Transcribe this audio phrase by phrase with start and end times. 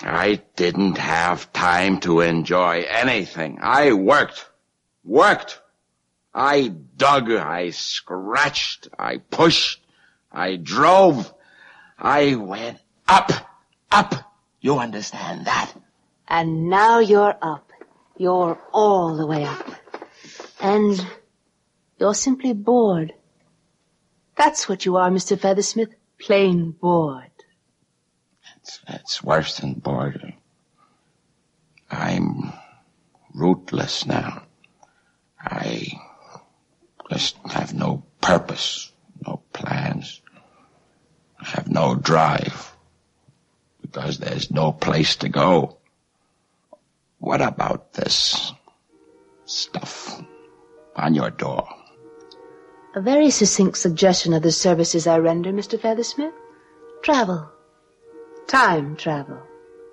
[0.00, 3.58] I didn't have time to enjoy anything.
[3.60, 4.48] I worked.
[5.04, 5.60] Worked.
[6.34, 9.80] I dug, I scratched, I pushed,
[10.30, 11.32] I drove.
[11.98, 12.78] I went
[13.08, 13.32] up,
[13.90, 14.14] up.
[14.60, 15.72] You understand that?
[16.28, 17.70] And now you're up.
[18.16, 19.66] You're all the way up.
[20.60, 21.04] And
[21.98, 23.14] you're simply bored.
[24.36, 25.36] That's what you are, Mr.
[25.36, 25.94] Feathersmith.
[26.20, 27.27] Plain bored.
[28.68, 30.34] It's, it's worse than boredom.
[31.90, 32.52] I'm
[33.34, 34.42] rootless now.
[35.40, 35.86] I
[37.10, 38.92] just have no purpose,
[39.26, 40.20] no plans.
[41.40, 42.76] I have no drive
[43.80, 45.78] because there's no place to go.
[47.20, 48.52] What about this
[49.46, 50.22] stuff
[50.94, 51.66] on your door?
[52.94, 55.80] A very succinct suggestion of the services I render, Mr.
[55.80, 56.34] Feathersmith.
[57.02, 57.50] Travel.
[58.48, 59.36] Time travel.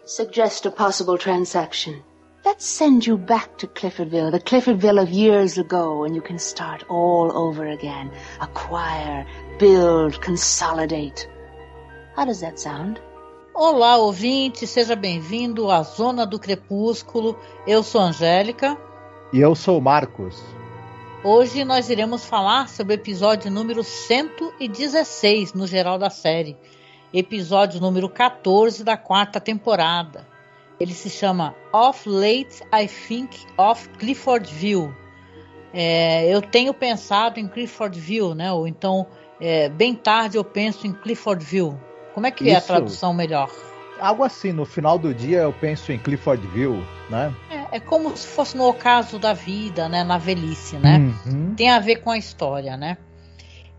[0.06, 2.02] Suggest a possible transaction.
[2.46, 6.86] Let's send you back to Cliffordville, the Cliffordville of years ago, and you can start
[6.88, 8.10] all over again.
[8.40, 9.28] Acquire,
[9.60, 11.28] build, consolidate.
[12.16, 13.02] How does that sound?
[13.54, 17.38] Olá, ouvinte, seja bem-vindo à Zona do Crepúsculo.
[17.68, 18.78] Eu sou Angélica.
[19.34, 20.42] E eu sou Marcos.
[21.26, 26.56] Hoje nós iremos falar sobre o episódio número 116 no geral da série.
[27.14, 30.28] Episódio número 14 da quarta temporada.
[30.80, 34.94] Ele se chama Off Late I Think of Cliffordville.
[35.74, 38.52] É, eu tenho pensado em Cliffordville, né?
[38.52, 39.08] Ou então,
[39.40, 41.78] é, bem tarde eu penso em Cliffordville.
[42.14, 42.68] Como é que é a Isso.
[42.68, 43.50] tradução melhor?
[44.00, 47.34] Algo assim, no final do dia eu penso em Cliffordville, né?
[47.50, 50.04] É, é como se fosse no ocaso da vida, né?
[50.04, 50.98] Na velhice, né?
[51.26, 51.56] Uhum.
[51.56, 52.98] Tem a ver com a história, né?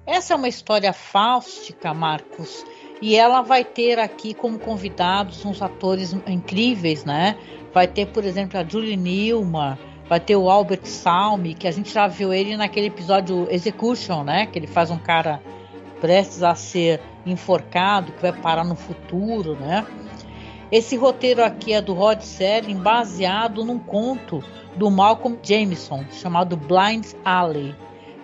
[0.06, 2.64] Essa é uma história fáustica, Marcos,
[3.00, 7.36] e ela vai ter aqui como convidados uns atores incríveis, né?
[7.72, 11.92] Vai ter, por exemplo, a Julie Newmar, vai ter o Albert Salmi, que a gente
[11.92, 14.46] já viu ele naquele episódio Execution, né?
[14.46, 15.42] Que ele faz um cara
[16.00, 19.86] prestes a ser enforcado, que vai parar no futuro, né?
[20.70, 24.42] Esse roteiro aqui é do Rod Serling, baseado num conto
[24.74, 27.74] do Malcolm Jameson, chamado Blind Alley,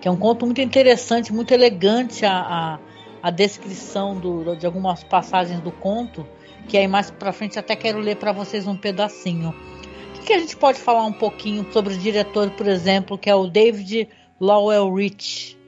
[0.01, 2.79] que é um conto muito interessante, muito elegante a, a,
[3.23, 6.27] a descrição do, de algumas passagens do conto,
[6.69, 9.51] que aí mais pra frente até quero ler para vocês um pedacinho.
[9.51, 13.31] O que, que a gente pode falar um pouquinho sobre o diretor, por exemplo, que
[13.31, 14.09] é o David
[14.41, 15.59] Lowell Rich?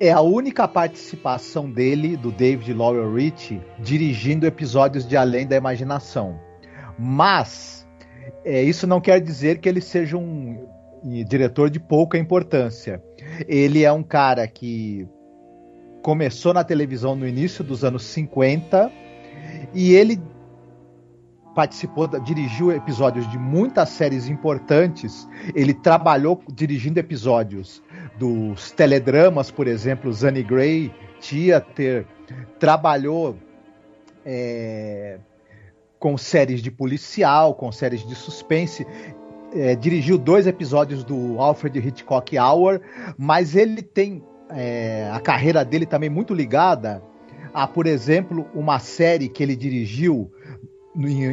[0.00, 6.38] É a única participação dele, do David Lowell Rich, dirigindo episódios de Além da Imaginação.
[6.98, 7.86] Mas
[8.44, 10.66] é, isso não quer dizer que ele seja um
[11.26, 13.02] diretor de pouca importância.
[13.46, 15.06] Ele é um cara que
[16.04, 18.92] começou na televisão no início dos anos 50
[19.72, 20.20] e ele
[21.54, 25.26] participou, dirigiu episódios de muitas séries importantes.
[25.54, 27.82] Ele trabalhou dirigindo episódios
[28.18, 30.92] dos teledramas, por exemplo, Zanny Gray
[31.22, 32.04] Theater,
[32.58, 33.38] trabalhou
[34.26, 35.18] é,
[35.98, 38.86] com séries de policial, com séries de suspense.
[39.54, 42.82] é, dirigiu dois episódios do Alfred Hitchcock Hour,
[43.16, 47.02] mas ele tem é, a carreira dele também muito ligada
[47.54, 50.30] a, por exemplo, uma série que ele dirigiu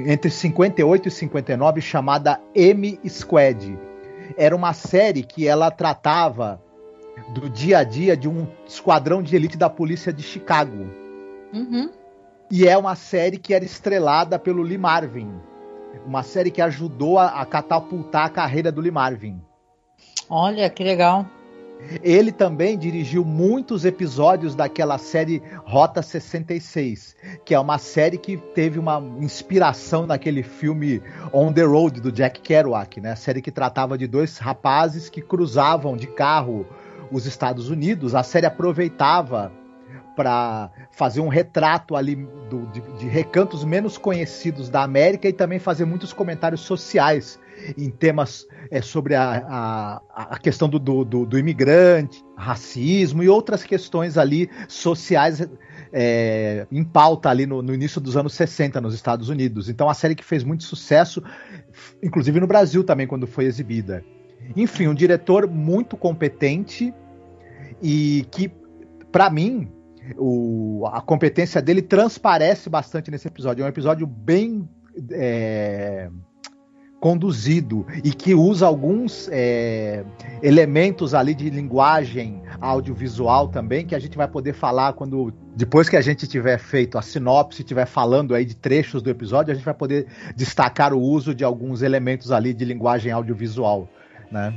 [0.08, 3.78] entre 58 e 59 chamada M Squad.
[4.38, 6.62] Era uma série que ela tratava
[7.34, 10.90] do dia a dia de um esquadrão de elite da polícia de Chicago.
[11.52, 11.90] Uhum.
[12.52, 15.32] E é uma série que era estrelada pelo Lee Marvin.
[16.06, 19.42] Uma série que ajudou a, a catapultar a carreira do Lee Marvin.
[20.30, 21.26] Olha que legal.
[22.04, 28.80] Ele também dirigiu muitos episódios daquela série Rota 66, que é uma série que teve
[28.80, 31.02] uma inspiração naquele filme
[31.34, 33.12] On the Road do Jack Kerouac, né?
[33.12, 36.66] A série que tratava de dois rapazes que cruzavam de carro
[37.12, 38.16] os Estados Unidos.
[38.16, 39.52] A série aproveitava
[40.16, 42.16] para fazer um retrato ali
[42.50, 47.40] do- de, de recantos menos conhecidos da América e também fazer muitos comentários sociais
[47.78, 53.64] em temas é, sobre a, a, a questão do, do, do- imigrante, racismo e outras
[53.64, 55.48] questões ali sociais
[55.94, 59.70] é, em pauta ali no, no, início dos anos 60 nos Estados Unidos.
[59.70, 61.24] Então, a série que fez muito sucesso,
[62.02, 64.04] inclusive no Brasil também, quando foi exibida.
[64.56, 66.94] Enfim, um diretor muito competente
[67.82, 68.52] e que,
[69.12, 69.72] para mim,
[70.18, 73.64] o, a competência dele transparece bastante nesse episódio.
[73.64, 74.68] É um episódio bem.
[75.12, 76.10] É,
[77.02, 80.06] conduzido e que usa alguns é,
[80.44, 85.98] elementos ali de linguagem audiovisual também que a gente vai poder falar quando depois que
[85.98, 89.66] a gente tiver feito a sinopse, tiver falando aí de trechos do episódio, a gente
[89.66, 90.06] vai poder
[90.36, 93.90] destacar o uso de alguns elementos ali de linguagem audiovisual,
[94.32, 94.54] né?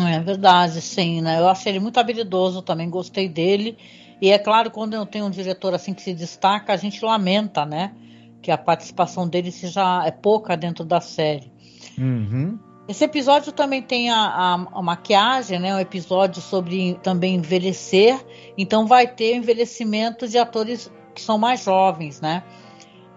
[0.00, 1.40] É verdade, sim, né?
[1.40, 3.76] Eu achei ele muito habilidoso, também gostei dele.
[4.20, 7.66] E é claro, quando eu tenho um diretor assim que se destaca, a gente lamenta,
[7.66, 7.92] né?
[8.40, 11.55] Que a participação dele seja é pouca dentro da série.
[11.98, 12.58] Uhum.
[12.88, 15.74] Esse episódio também tem a, a, a, maquiagem, né?
[15.74, 18.24] Um episódio sobre também envelhecer.
[18.56, 22.44] Então vai ter envelhecimento de atores que são mais jovens, né?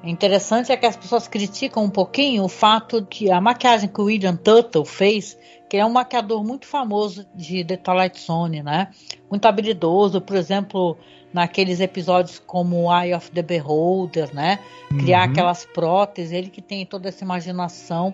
[0.03, 4.05] Interessante é que as pessoas criticam um pouquinho o fato que a maquiagem que o
[4.05, 5.37] William Tuttle fez,
[5.69, 8.89] que é um maquiador muito famoso de The Twilight Zone, né?
[9.29, 10.97] Muito habilidoso, por exemplo,
[11.33, 14.59] naqueles episódios como Eye of the Beholder, né?
[14.87, 15.31] Criar uhum.
[15.31, 18.13] aquelas próteses, ele que tem toda essa imaginação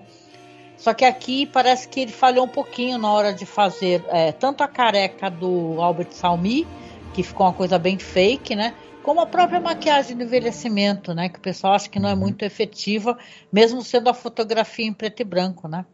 [0.78, 4.64] só que aqui parece que ele falhou um pouquinho na hora de fazer é, tanto
[4.64, 6.68] a careca do Albert Salmi,
[7.14, 8.74] que ficou uma coisa bem fake, né?
[9.02, 11.30] Como a própria maquiagem do envelhecimento, né?
[11.30, 12.20] Que o pessoal acha que não é uhum.
[12.20, 13.18] muito efetiva,
[13.52, 15.86] mesmo sendo a fotografia em preto e branco, né?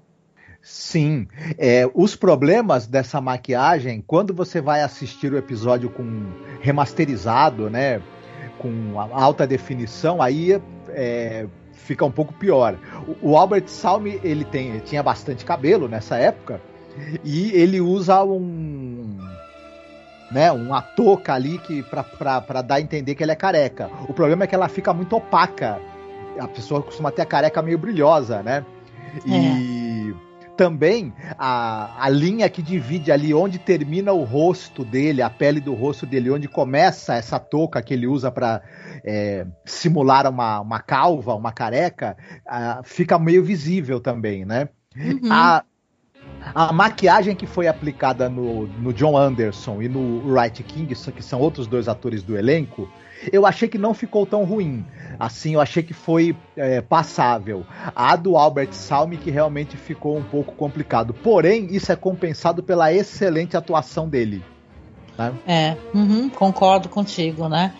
[0.62, 1.28] Sim.
[1.58, 6.32] É, os problemas dessa maquiagem, quando você vai assistir o episódio com
[6.62, 8.02] remasterizado, né?
[8.58, 12.78] Com alta definição, aí é, fica um pouco pior.
[13.22, 16.62] O, Albert Salmi, ele, tem, tinha bastante cabelo nessa época,
[17.24, 19.18] e ele usa um
[20.32, 23.90] né, uma touca ali que para dar a entender que ele é careca.
[24.08, 25.80] O problema é que ela fica muito opaca.
[26.40, 28.66] A pessoa costuma ter a careca meio brilhosa, né?
[29.26, 30.31] E é.
[30.62, 35.74] Também a, a linha que divide ali onde termina o rosto dele, a pele do
[35.74, 38.62] rosto dele, onde começa essa touca que ele usa para
[39.04, 42.16] é, simular uma, uma calva, uma careca,
[42.46, 44.70] uh, fica meio visível também, né?
[44.96, 45.32] Uhum.
[45.32, 45.64] A,
[46.54, 51.40] a maquiagem que foi aplicada no, no John Anderson e no Wright King, que são
[51.40, 52.88] outros dois atores do elenco,
[53.32, 54.86] eu achei que não ficou tão ruim.
[55.20, 57.66] Assim, eu achei que foi é, passável.
[57.96, 61.14] A do Albert Salmi que realmente ficou um pouco complicado.
[61.14, 64.44] Porém, isso é compensado pela excelente atuação dele.
[65.18, 65.34] Né?
[65.46, 67.74] É, uhum, concordo contigo, né?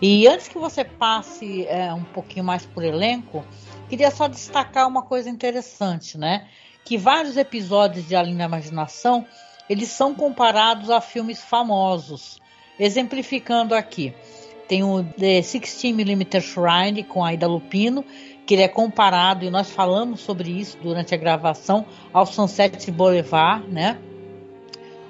[0.00, 3.44] E antes que você passe é, um pouquinho mais por elenco,
[3.88, 6.46] queria só destacar uma coisa interessante, né?
[6.84, 9.26] Que vários episódios de Além da Imaginação
[9.68, 12.40] eles são comparados a filmes famosos.
[12.78, 14.14] Exemplificando aqui,
[14.68, 18.04] tem o The 16mm Shrine com a Ida Lupino,
[18.46, 23.66] que ele é comparado, e nós falamos sobre isso durante a gravação, ao Sunset Boulevard,
[23.66, 23.98] né?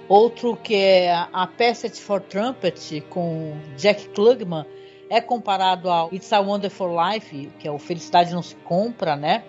[0.09, 4.65] Outro que é a Passage for Trumpet com Jack Klugman,
[5.11, 9.43] é comparado ao It's a Wonderful Life, que é o Felicidade Não Se Compra, né?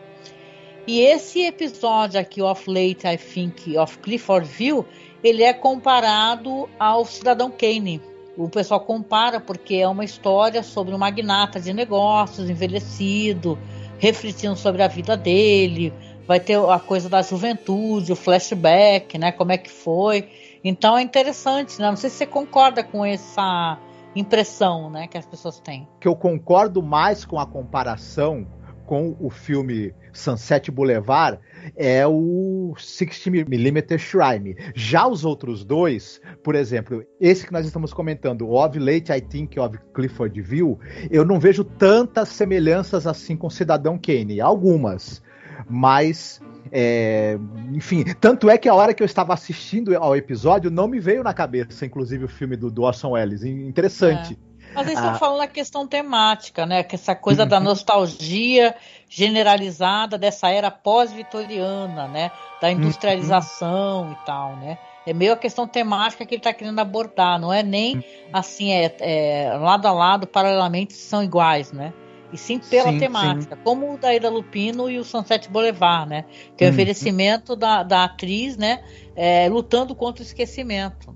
[0.87, 4.85] E esse episódio aqui, Of Late, I Think, of Clifford View,
[5.23, 8.01] ele é comparado ao Cidadão Kane.
[8.39, 13.59] O pessoal compara porque é uma história sobre um magnata de negócios envelhecido,
[13.97, 15.93] refletindo sobre a vida dele.
[16.25, 19.33] Vai ter a coisa da juventude, o flashback, né?
[19.33, 20.29] Como é que foi.
[20.63, 21.89] Então é interessante, né?
[21.89, 23.77] Não sei se você concorda com essa
[24.15, 25.85] impressão né, que as pessoas têm.
[25.99, 28.47] Que eu concordo mais com a comparação
[28.89, 31.37] com o filme Sunset Boulevard
[31.75, 34.57] é o 60mm Shrine.
[34.73, 39.59] Já os outros dois, por exemplo, esse que nós estamos comentando, Of Late I Think
[39.59, 40.79] of Clifford View,
[41.11, 44.41] eu não vejo tantas semelhanças assim com Cidadão Kane.
[44.41, 45.21] Algumas,
[45.69, 46.41] mas
[46.71, 47.37] é,
[47.71, 51.21] enfim, tanto é que a hora que eu estava assistindo ao episódio não me veio
[51.23, 53.43] na cabeça, inclusive, o filme do, do Orson Welles.
[53.43, 54.33] Interessante.
[54.33, 54.48] É.
[54.73, 55.15] Mas eles estão ah.
[55.15, 56.83] falando da questão temática, né?
[56.83, 58.75] Que essa coisa da nostalgia
[59.09, 62.31] generalizada dessa era pós-vitoriana, né?
[62.61, 64.77] Da industrialização e tal, né?
[65.05, 68.95] É meio a questão temática que ele está querendo abordar, não é nem assim, é,
[68.99, 71.93] é, lado a lado, paralelamente, são iguais, né?
[72.31, 73.61] e sim pela sim, temática, sim.
[73.63, 76.25] como o da Ida Lupino e o Sunset Boulevard, né?
[76.55, 76.73] Que é o hum.
[76.73, 78.83] envelhecimento da, da atriz, né?
[79.15, 81.15] É, lutando contra o esquecimento.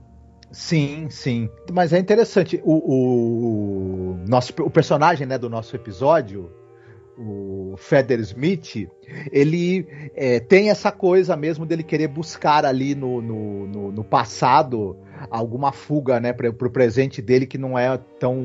[0.54, 1.50] Sim, sim.
[1.72, 6.52] Mas é interessante, o, o, nosso, o personagem né, do nosso episódio,
[7.18, 8.88] o Feder Smith,
[9.32, 14.96] ele é, tem essa coisa mesmo dele querer buscar ali no, no, no, no passado
[15.32, 18.36] alguma fuga, né, para o presente dele que não é tão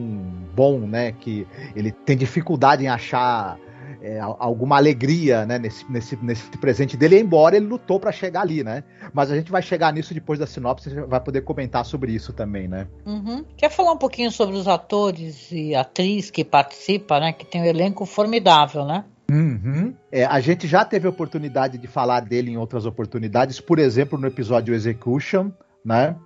[0.54, 1.46] bom, né, que
[1.76, 3.58] ele tem dificuldade em achar
[4.00, 8.62] é, alguma alegria né, nesse, nesse, nesse presente dele, embora ele lutou para chegar ali,
[8.62, 8.84] né?
[9.12, 12.68] Mas a gente vai chegar nisso depois da sinopse, vai poder comentar sobre isso também,
[12.68, 12.86] né?
[13.04, 13.44] Uhum.
[13.56, 17.32] Quer falar um pouquinho sobre os atores e atriz que participa, né?
[17.32, 19.04] Que tem um elenco formidável, né?
[19.30, 19.94] Uhum.
[20.10, 24.18] É, a gente já teve a oportunidade de falar dele em outras oportunidades, por exemplo,
[24.18, 25.50] no episódio Execution,
[25.84, 26.16] né?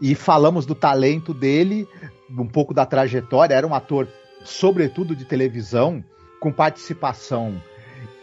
[0.00, 1.86] E falamos do talento dele,
[2.30, 3.54] um pouco da trajetória.
[3.54, 4.06] Era um ator,
[4.44, 6.04] sobretudo de televisão,
[6.44, 7.58] com participação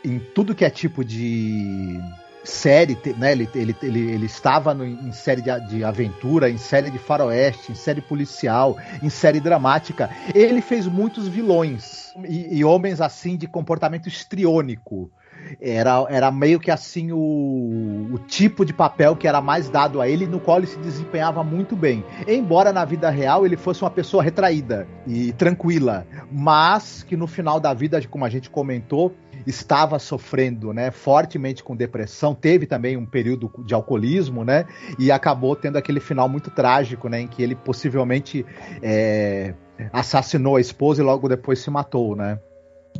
[0.06, 2.00] em tudo que é tipo de
[2.44, 3.32] série, né?
[3.32, 7.72] Ele, ele, ele, ele estava no, em série de, de, aventura, em série de faroeste,
[7.72, 10.08] em série policial, em série dramática.
[10.36, 15.12] Ele fez muitos vilões e, e homens assim de comportamento estriônico.
[15.60, 20.08] Era, era meio que assim o, o tipo de papel que era mais dado a
[20.08, 22.04] ele, no qual ele se desempenhava muito bem.
[22.28, 27.60] Embora na vida real ele fosse uma pessoa retraída e tranquila, mas que no final
[27.60, 29.14] da vida, como a gente comentou,
[29.46, 34.66] estava sofrendo, né, fortemente com depressão, teve também um período de alcoolismo, né,
[35.00, 38.46] e acabou tendo aquele final muito trágico, né, em que ele possivelmente
[38.82, 39.54] é,
[39.92, 42.40] assassinou a esposa e logo depois se matou, né.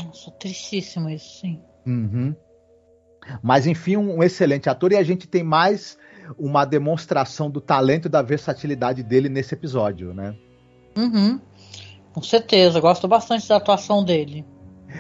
[0.04, 1.62] Nossa, tristíssimo isso, sim.
[1.86, 2.36] Uhum.
[3.42, 5.98] Mas enfim, um excelente ator e a gente tem mais
[6.38, 10.36] uma demonstração do talento e da versatilidade dele nesse episódio, né?
[10.98, 11.40] Uhum.
[12.14, 14.46] Com certeza, gosto bastante da atuação dele.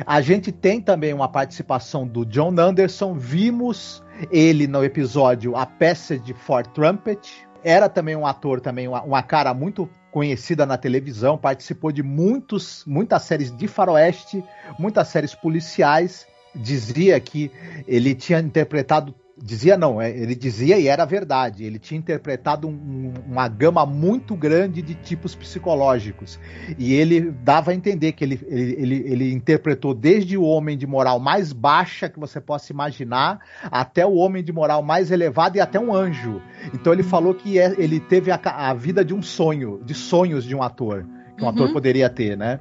[0.05, 3.13] A gente tem também uma participação do John Anderson.
[3.13, 7.47] Vimos ele no episódio A Passage for Trumpet.
[7.63, 11.38] Era também um ator, também uma, uma cara muito conhecida na televisão.
[11.38, 14.43] Participou de muitos, muitas séries de faroeste,
[14.79, 17.51] muitas séries policiais dizia que
[17.88, 19.13] ele tinha interpretado.
[19.43, 21.63] Dizia não, é, ele dizia e era verdade.
[21.63, 26.39] Ele tinha interpretado um, uma gama muito grande de tipos psicológicos.
[26.77, 30.86] E ele dava a entender que ele, ele, ele, ele interpretou desde o homem de
[30.86, 35.60] moral mais baixa que você possa imaginar, até o homem de moral mais elevado e
[35.60, 36.39] até um anjo.
[36.72, 40.43] Então ele falou que é, ele teve a, a vida de um sonho, de sonhos
[40.43, 41.03] de um ator,
[41.36, 41.51] que um uhum.
[41.51, 42.60] ator poderia ter, né?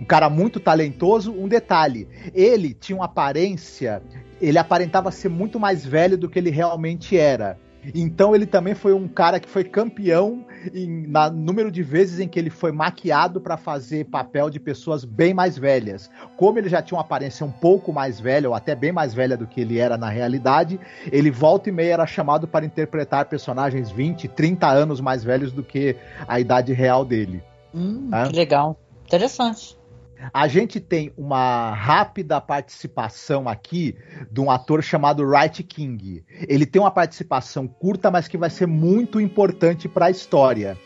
[0.00, 1.32] Um cara muito talentoso.
[1.32, 4.02] Um detalhe: ele tinha uma aparência,
[4.40, 7.58] ele aparentava ser muito mais velho do que ele realmente era.
[7.94, 12.28] Então ele também foi um cara que foi campeão em, na número de vezes em
[12.28, 16.10] que ele foi maquiado para fazer papel de pessoas bem mais velhas.
[16.36, 19.36] Como ele já tinha uma aparência um pouco mais velha, ou até bem mais velha
[19.36, 20.78] do que ele era na realidade,
[21.10, 25.62] ele volta e meia era chamado para interpretar personagens 20, 30 anos mais velhos do
[25.62, 27.42] que a idade real dele.
[27.72, 28.26] Hum, tá?
[28.26, 28.78] Que legal.
[29.06, 29.77] Interessante.
[30.32, 33.96] A gente tem uma rápida participação aqui
[34.30, 36.24] de um ator chamado Wright King.
[36.48, 40.76] Ele tem uma participação curta, mas que vai ser muito importante para a história.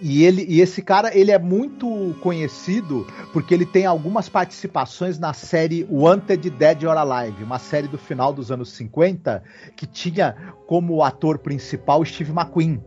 [0.00, 5.32] E, ele, e esse cara ele é muito conhecido porque ele tem algumas participações na
[5.32, 9.42] série Wanted Dead or Alive, uma série do final dos anos 50
[9.76, 10.34] que tinha
[10.66, 12.82] como ator principal Steve McQueen.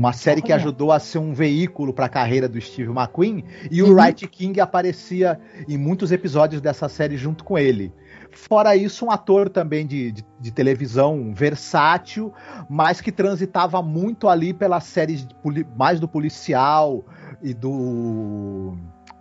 [0.00, 3.82] Uma série que ajudou a ser um veículo para a carreira do Steve McQueen e
[3.82, 3.90] uhum.
[3.90, 5.38] o Wright King aparecia
[5.68, 7.92] em muitos episódios dessa série junto com ele.
[8.32, 12.32] Fora isso, um ator também de, de, de televisão versátil,
[12.66, 15.28] mas que transitava muito ali pelas séries
[15.76, 17.04] mais do policial
[17.42, 18.78] e do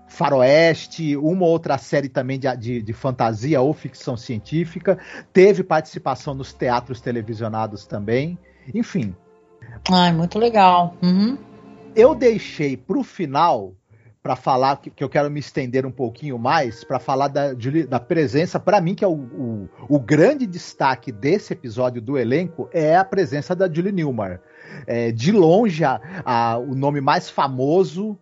[0.07, 4.97] faroeste, uma outra série também de, de, de, fantasia ou ficção científica,
[5.33, 8.39] teve participação nos teatros televisionados também.
[8.73, 9.13] Enfim,
[9.91, 10.95] Ai, muito legal.
[11.01, 11.37] Uhum.
[11.95, 13.73] Eu deixei para o final
[14.21, 17.53] para falar que, que, eu quero me estender um pouquinho mais para falar da,
[17.87, 22.69] da presença para mim que é o, o, o, grande destaque desse episódio do elenco
[22.73, 24.41] é a presença da Julie Newmar
[24.85, 28.19] é, de longe a, a, o nome mais famoso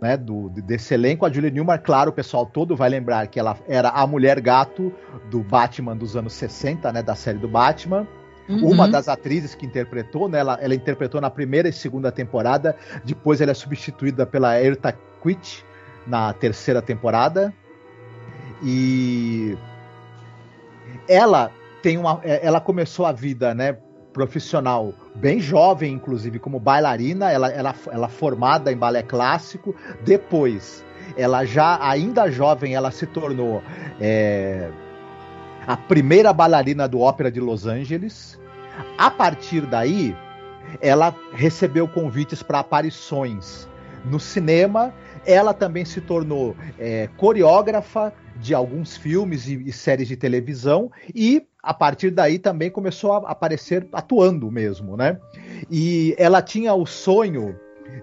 [0.00, 3.58] né, do, desse elenco a Julie Newmar claro o pessoal todo vai lembrar que ela
[3.68, 4.92] era a mulher gato
[5.30, 8.08] do Batman dos anos 60 né da série do Batman
[8.48, 8.72] Uhum.
[8.72, 13.40] Uma das atrizes que interpretou, né, ela, ela, interpretou na primeira e segunda temporada, depois
[13.40, 15.64] ela é substituída pela Erta Quitt
[16.06, 17.52] na terceira temporada.
[18.62, 19.56] E
[21.08, 21.50] ela
[21.82, 23.76] tem uma é, ela começou a vida, né,
[24.12, 29.74] profissional bem jovem, inclusive como bailarina, ela, ela, ela formada em balé clássico.
[30.02, 30.84] Depois,
[31.16, 33.62] ela já ainda jovem, ela se tornou
[34.00, 34.70] é,
[35.66, 38.38] a primeira bailarina do Ópera de Los Angeles.
[38.98, 40.16] A partir daí,
[40.80, 43.68] ela recebeu convites para aparições
[44.04, 44.92] no cinema.
[45.24, 51.46] Ela também se tornou é, coreógrafa de alguns filmes e, e, séries de televisão e
[51.62, 55.18] a partir daí também começou a aparecer atuando mesmo, né?
[55.70, 57.58] E ela tinha o sonho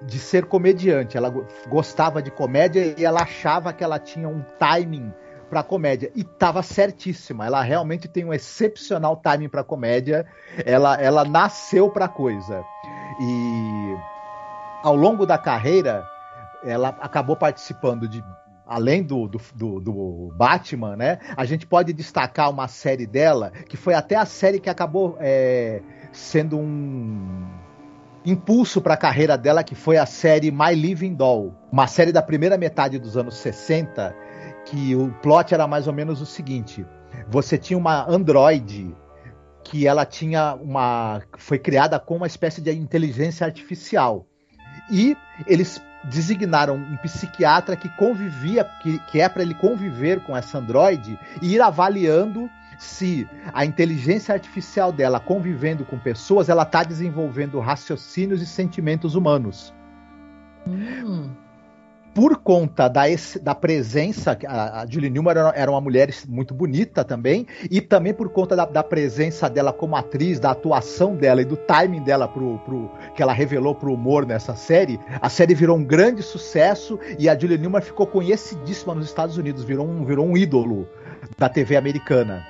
[0.07, 1.15] de ser comediante.
[1.15, 1.31] Ela
[1.67, 5.11] gostava de comédia e ela achava que ela tinha um timing
[5.51, 7.45] para comédia e estava certíssima.
[7.45, 10.25] Ela realmente tem um excepcional timing para comédia.
[10.65, 12.63] Ela, ela nasceu para coisa.
[13.19, 13.97] E
[14.81, 16.07] ao longo da carreira,
[16.63, 18.23] ela acabou participando de
[18.65, 21.19] além do, do, do, do, Batman, né?
[21.35, 25.81] A gente pode destacar uma série dela, que foi até a série que acabou é,
[26.13, 27.45] sendo um
[28.23, 32.21] impulso para a carreira dela, que foi a série My Living Doll, uma série da
[32.21, 34.15] primeira metade dos anos 60,
[34.65, 36.85] que o plot era mais ou menos o seguinte:
[37.27, 38.95] você tinha uma androide
[39.63, 44.25] que ela tinha uma foi criada com uma espécie de inteligência artificial.
[44.91, 45.15] E
[45.45, 51.17] eles designaram um psiquiatra que convivia, que, que é para ele conviver com essa androide
[51.41, 52.49] e ir avaliando
[52.79, 59.71] se a inteligência artificial dela convivendo com pessoas, ela está desenvolvendo raciocínios e sentimentos humanos.
[60.67, 61.29] Hum.
[62.13, 63.03] Por conta da,
[63.41, 68.27] da presença, a, a Julie Newmar era, uma mulher muito bonita também, e também por
[68.29, 72.59] conta da, da, presença dela como atriz, da atuação dela e do timing dela pro,
[72.59, 77.29] pro, que ela revelou pro humor nessa série, a série virou um grande sucesso e
[77.29, 80.89] a Julie Newmar ficou conhecidíssima nos Estados Unidos, virou um, virou um ídolo
[81.37, 82.45] da TV americana.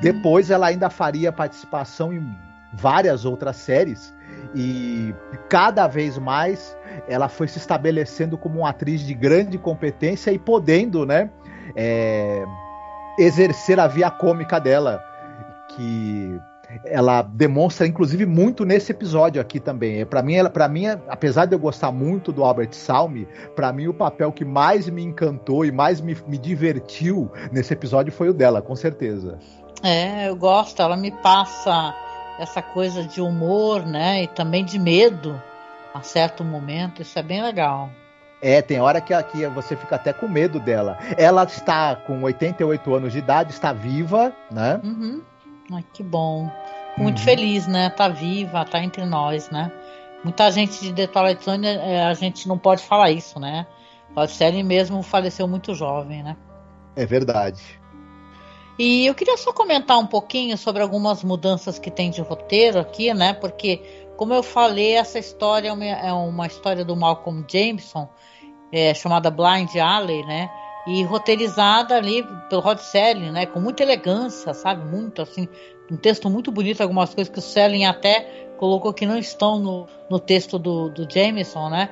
[0.00, 2.24] Depois ela ainda faria participação em
[2.72, 4.14] várias outras séries
[4.54, 5.14] e
[5.48, 6.76] cada vez mais
[7.08, 11.30] ela foi se estabelecendo como uma atriz de grande competência e podendo, né,
[11.76, 12.44] é,
[13.18, 15.00] exercer a via cômica dela,
[15.74, 16.40] que
[16.84, 20.00] ela demonstra inclusive muito nesse episódio aqui também.
[20.00, 23.26] É, para mim, para mim, apesar de eu gostar muito do Albert Salmi,
[23.56, 28.12] para mim o papel que mais me encantou e mais me, me divertiu nesse episódio
[28.12, 29.38] foi o dela, com certeza.
[29.82, 31.94] É, eu gosto, ela me passa
[32.40, 34.22] essa coisa de humor, né?
[34.22, 35.40] E também de medo
[35.92, 37.90] a certo momento, isso é bem legal.
[38.40, 40.98] É, tem hora que, que você fica até com medo dela.
[41.18, 44.80] Ela está com 88 anos de idade, está viva, né?
[44.82, 45.20] Uhum.
[45.70, 46.50] Ai, que bom.
[46.96, 47.24] Muito uhum.
[47.24, 47.90] feliz, né?
[47.90, 49.70] Tá viva, tá entre nós, né?
[50.24, 53.66] Muita gente de The Twilight Zone, é, a gente não pode falar isso, né?
[54.16, 56.36] A série mesmo faleceu muito jovem, né?
[56.96, 57.79] É verdade.
[58.82, 63.12] E eu queria só comentar um pouquinho sobre algumas mudanças que tem de roteiro aqui,
[63.12, 63.34] né?
[63.34, 63.82] Porque,
[64.16, 68.08] como eu falei, essa história é uma, é história do Malcolm Jameson,
[68.72, 70.50] é, chamada Blind Alley, né?
[70.86, 73.44] E roteirizada ali pelo Rod Selling, né?
[73.44, 74.82] Com muita elegância, sabe?
[74.82, 75.46] Muito assim,
[75.92, 79.86] um texto muito bonito, algumas coisas que o Selling até colocou que não estão no,
[80.08, 81.90] no texto do, do Jameson, né?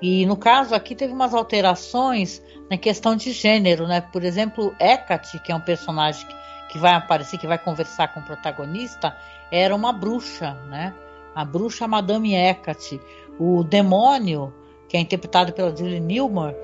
[0.00, 4.00] E no caso aqui teve umas alterações na questão de gênero, né?
[4.00, 6.26] Por exemplo, Hecate, que é um personagem
[6.70, 9.16] que, vai aparecer, que vai conversar com o protagonista,
[9.50, 10.94] era uma bruxa, né?
[11.34, 13.00] A bruxa Madame Hecate.
[13.38, 14.52] O demônio,
[14.88, 16.54] que é interpretado pela Julie Newmar,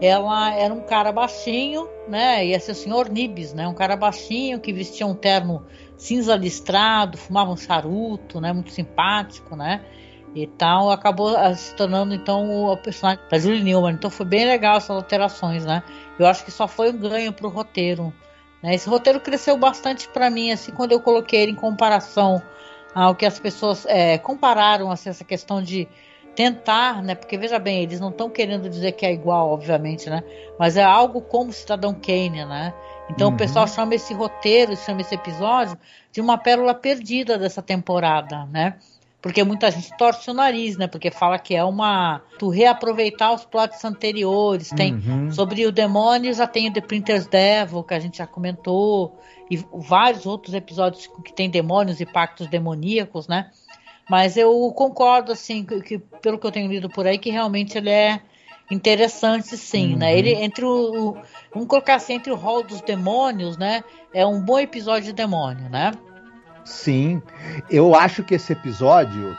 [0.00, 2.46] ela era um cara baixinho, né?
[2.46, 3.66] Ia ser o senhor Nibis, né?
[3.66, 5.64] Um cara baixinho que vestia um terno
[5.96, 8.52] cinza listrado, fumava um charuto, né?
[8.52, 9.84] Muito simpático, né?
[10.42, 13.94] E tal, acabou ah, se tornando então o personagem da Julie Newman.
[13.94, 15.82] Então foi bem legal essas alterações, né?
[16.18, 18.12] Eu acho que só foi um ganho pro roteiro.
[18.62, 18.74] Né?
[18.74, 22.42] Esse roteiro cresceu bastante para mim, assim, quando eu coloquei ele em comparação
[22.94, 25.88] ao que as pessoas é, compararam, assim, essa questão de
[26.34, 27.14] tentar, né?
[27.14, 30.22] Porque veja bem, eles não estão querendo dizer que é igual, obviamente, né?
[30.58, 32.74] Mas é algo como Cidadão Kane, né?
[33.10, 33.34] Então uhum.
[33.34, 35.78] o pessoal chama esse roteiro, chama esse episódio
[36.12, 38.76] de uma pérola perdida dessa temporada, né?
[39.26, 40.86] Porque muita gente torce o nariz, né?
[40.86, 42.22] Porque fala que é uma.
[42.38, 44.68] Tu reaproveitar os plots anteriores.
[44.68, 45.32] Tem uhum.
[45.32, 49.18] sobre o demônio, já tem o The Printer's Devil, que a gente já comentou,
[49.50, 53.50] e vários outros episódios que tem demônios e pactos demoníacos, né?
[54.08, 57.76] Mas eu concordo, assim, que, que pelo que eu tenho lido por aí, que realmente
[57.76, 58.20] ele é
[58.70, 59.98] interessante, sim, uhum.
[59.98, 60.16] né?
[60.16, 61.16] Ele entre o, o.
[61.52, 63.82] Vamos colocar assim, entre o rol dos demônios, né?
[64.14, 65.90] É um bom episódio de demônio, né?
[66.66, 67.22] Sim,
[67.70, 69.36] eu acho que esse episódio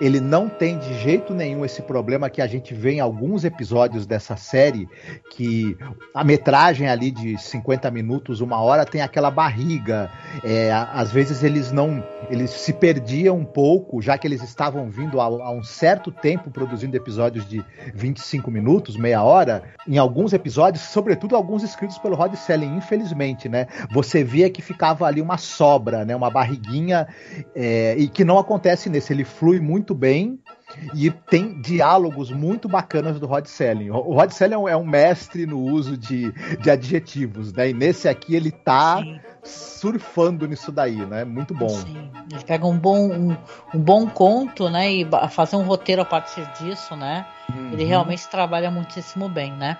[0.00, 4.06] ele não tem de jeito nenhum esse problema que a gente vê em alguns episódios
[4.06, 4.88] dessa série,
[5.30, 5.76] que
[6.14, 10.10] a metragem ali de 50 minutos, uma hora, tem aquela barriga.
[10.44, 12.02] É, às vezes eles não.
[12.30, 16.96] Eles se perdiam um pouco, já que eles estavam vindo há, um certo tempo produzindo
[16.96, 19.62] episódios de 25 minutos, meia hora.
[19.86, 23.66] Em alguns episódios, sobretudo alguns escritos pelo Rod Selling, infelizmente, né?
[23.90, 26.14] Você via que ficava ali uma sobra, né?
[26.14, 27.08] Uma barriguinha,
[27.54, 29.12] é, e que não acontece nesse.
[29.12, 30.38] Ele flui muito bem
[30.94, 33.90] e tem diálogos muito bacanas do Rod Selling.
[33.90, 37.70] O Rod Selling é um mestre no uso de, de adjetivos, né?
[37.70, 39.20] E nesse aqui ele tá Sim.
[39.42, 41.24] surfando nisso daí, né?
[41.24, 41.68] Muito bom.
[41.68, 43.36] Sim, ele pega um bom, um,
[43.74, 44.90] um bom conto, né?
[44.90, 47.26] E fazer um roteiro a partir disso, né?
[47.50, 47.72] Uhum.
[47.72, 49.78] Ele realmente trabalha muitíssimo bem, né?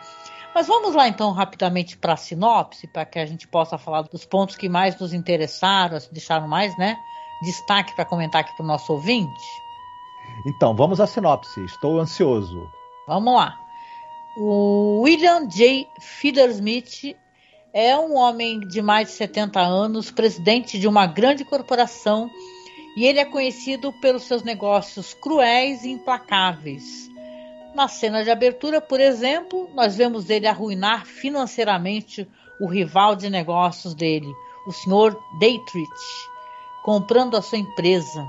[0.54, 4.24] Mas vamos lá então rapidamente para a sinopse, para que a gente possa falar dos
[4.24, 6.96] pontos que mais nos interessaram, deixaram mais, né?
[7.42, 9.67] Destaque para comentar aqui para o nosso ouvinte.
[10.46, 11.64] Então, vamos à sinopse.
[11.64, 12.70] Estou ansioso.
[13.06, 13.58] Vamos lá.
[14.36, 15.88] O William J.
[16.00, 17.16] Fidersmith
[17.72, 22.30] é um homem de mais de 70 anos, presidente de uma grande corporação,
[22.96, 27.08] e ele é conhecido pelos seus negócios cruéis e implacáveis.
[27.74, 32.28] Na cena de abertura, por exemplo, nós vemos ele arruinar financeiramente
[32.60, 34.32] o rival de negócios dele,
[34.66, 35.16] o Sr.
[35.38, 35.88] Daytrich,
[36.82, 38.26] comprando a sua empresa.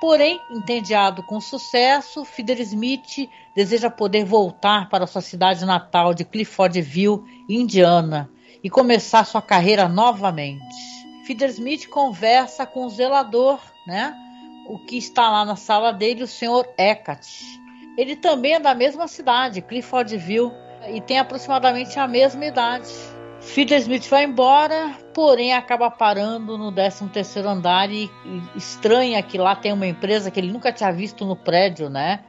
[0.00, 7.22] Porém, entediado com sucesso, Fidel Smith deseja poder voltar para sua cidade natal de Cliffordville,
[7.46, 8.30] Indiana,
[8.64, 10.64] e começar sua carreira novamente.
[11.26, 14.14] Fidel Smith conversa com o zelador, né?
[14.66, 16.66] O que está lá na sala dele, o Sr.
[16.78, 17.26] Eckert.
[17.98, 20.50] Ele também é da mesma cidade, Cliffordville,
[20.94, 22.88] e tem aproximadamente a mesma idade.
[23.40, 29.56] Fidel Smith vai embora, porém acaba parando no 13º andar e, e estranha que lá
[29.56, 32.22] tem uma empresa que ele nunca tinha visto no prédio, né?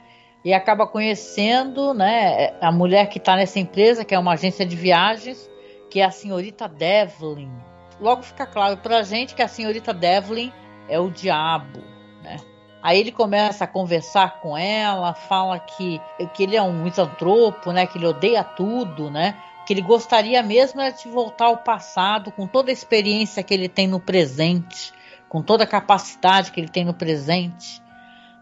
[0.44, 4.74] E acaba conhecendo, né, a mulher que está nessa empresa, que é uma agência de
[4.74, 5.48] viagens,
[5.88, 7.52] que é a senhorita Devlin.
[8.00, 10.50] Logo fica claro pra gente que a senhorita Devlin
[10.88, 11.80] é o diabo,
[12.22, 12.38] né?
[12.82, 16.00] Aí ele começa a conversar com ela, fala que,
[16.34, 17.86] que ele é um misantropo, né?
[17.86, 19.36] Que ele odeia tudo, né?
[19.72, 23.98] Ele gostaria mesmo de voltar ao passado com toda a experiência que ele tem no
[23.98, 24.92] presente,
[25.30, 27.82] com toda a capacidade que ele tem no presente.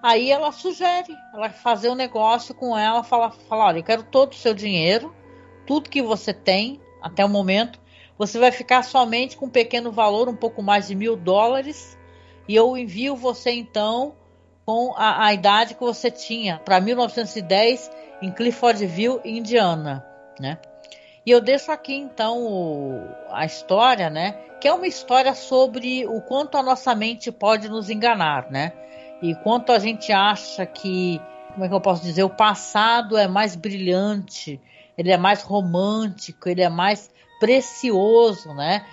[0.03, 4.33] Aí ela sugere, ela fazer um negócio com ela, fala, fala, olha, eu quero todo
[4.33, 5.15] o seu dinheiro,
[5.69, 7.79] tudo que você tem, até o momento,
[8.19, 11.97] você vai ficar somente com um pequeno valor, um pouco mais de mil dólares,
[12.49, 14.17] e eu envio você então
[14.67, 17.89] com a, a idade que você tinha para 1910
[18.21, 20.05] em Cliffordville, Indiana,
[20.41, 20.59] né?
[21.25, 24.33] E eu deixo aqui então o, a história, né?
[24.61, 28.73] Que é uma história sobre o quanto a nossa mente pode nos enganar, né?
[29.23, 31.21] E quanto a gente acha que,
[31.53, 34.61] como é que eu posso dizer, o passado é mais brilhante
[35.01, 38.85] ele é mais romântico, ele é mais precioso, né?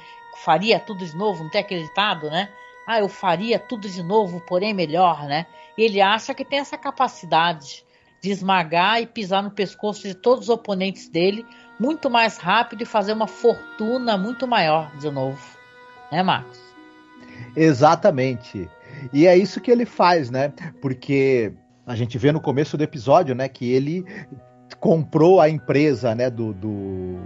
[0.46, 2.50] Faria tudo de novo, não tem acreditado, né?
[2.88, 5.46] Ah, eu faria tudo de novo, porém melhor, né?
[5.78, 7.84] Ele acha que tem essa capacidade
[8.24, 11.46] de esmagar e pisar no pescoço de todos os oponentes dele
[11.80, 15.40] muito mais rápido e fazer uma fortuna muito maior de novo.
[16.12, 16.60] Né, Marcos?
[17.56, 18.70] Exatamente.
[19.14, 20.54] E é isso que ele faz, né?
[20.82, 21.54] Porque
[21.86, 24.06] a gente vê no começo do episódio, né, que ele
[24.80, 27.18] comprou a empresa, né, do, do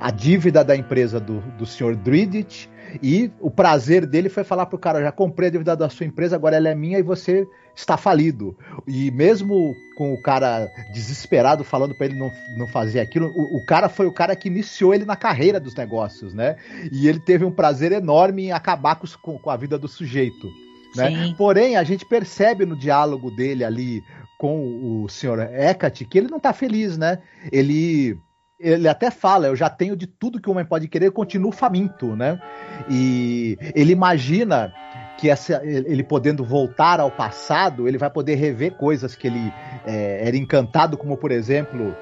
[0.00, 2.70] a dívida da empresa do, do senhor Dridit
[3.02, 6.36] e o prazer dele foi falar pro cara, já comprei a dívida da sua empresa,
[6.36, 8.56] agora ela é minha e você está falido.
[8.86, 13.66] E mesmo com o cara desesperado falando para ele não, não fazer aquilo, o, o,
[13.66, 16.56] cara foi o cara que iniciou ele na carreira dos negócios, né?
[16.90, 20.48] E ele teve um prazer enorme em acabar com, com a vida do sujeito.
[20.96, 21.34] Né?
[21.36, 24.02] Porém, a gente percebe no diálogo dele ali
[24.38, 27.18] com o senhor Hecate que ele não está feliz, né?
[27.52, 28.18] Ele
[28.58, 31.52] ele até fala, eu já tenho de tudo que o homem pode querer, eu continuo
[31.52, 32.40] faminto, né?
[32.88, 34.72] E ele imagina
[35.16, 39.52] que essa, ele podendo voltar ao passado, ele vai poder rever coisas que ele
[39.84, 41.94] é, era encantado, como por exemplo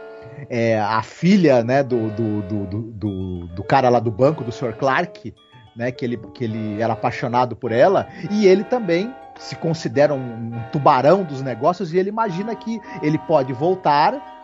[0.50, 4.74] é, a filha né, do, do, do, do, do cara lá do banco, do Sr.
[4.74, 5.34] Clark,
[5.74, 10.18] né, que, ele, que ele era apaixonado por ela, e ele também se considera um,
[10.18, 14.35] um tubarão dos negócios e ele imagina que ele pode voltar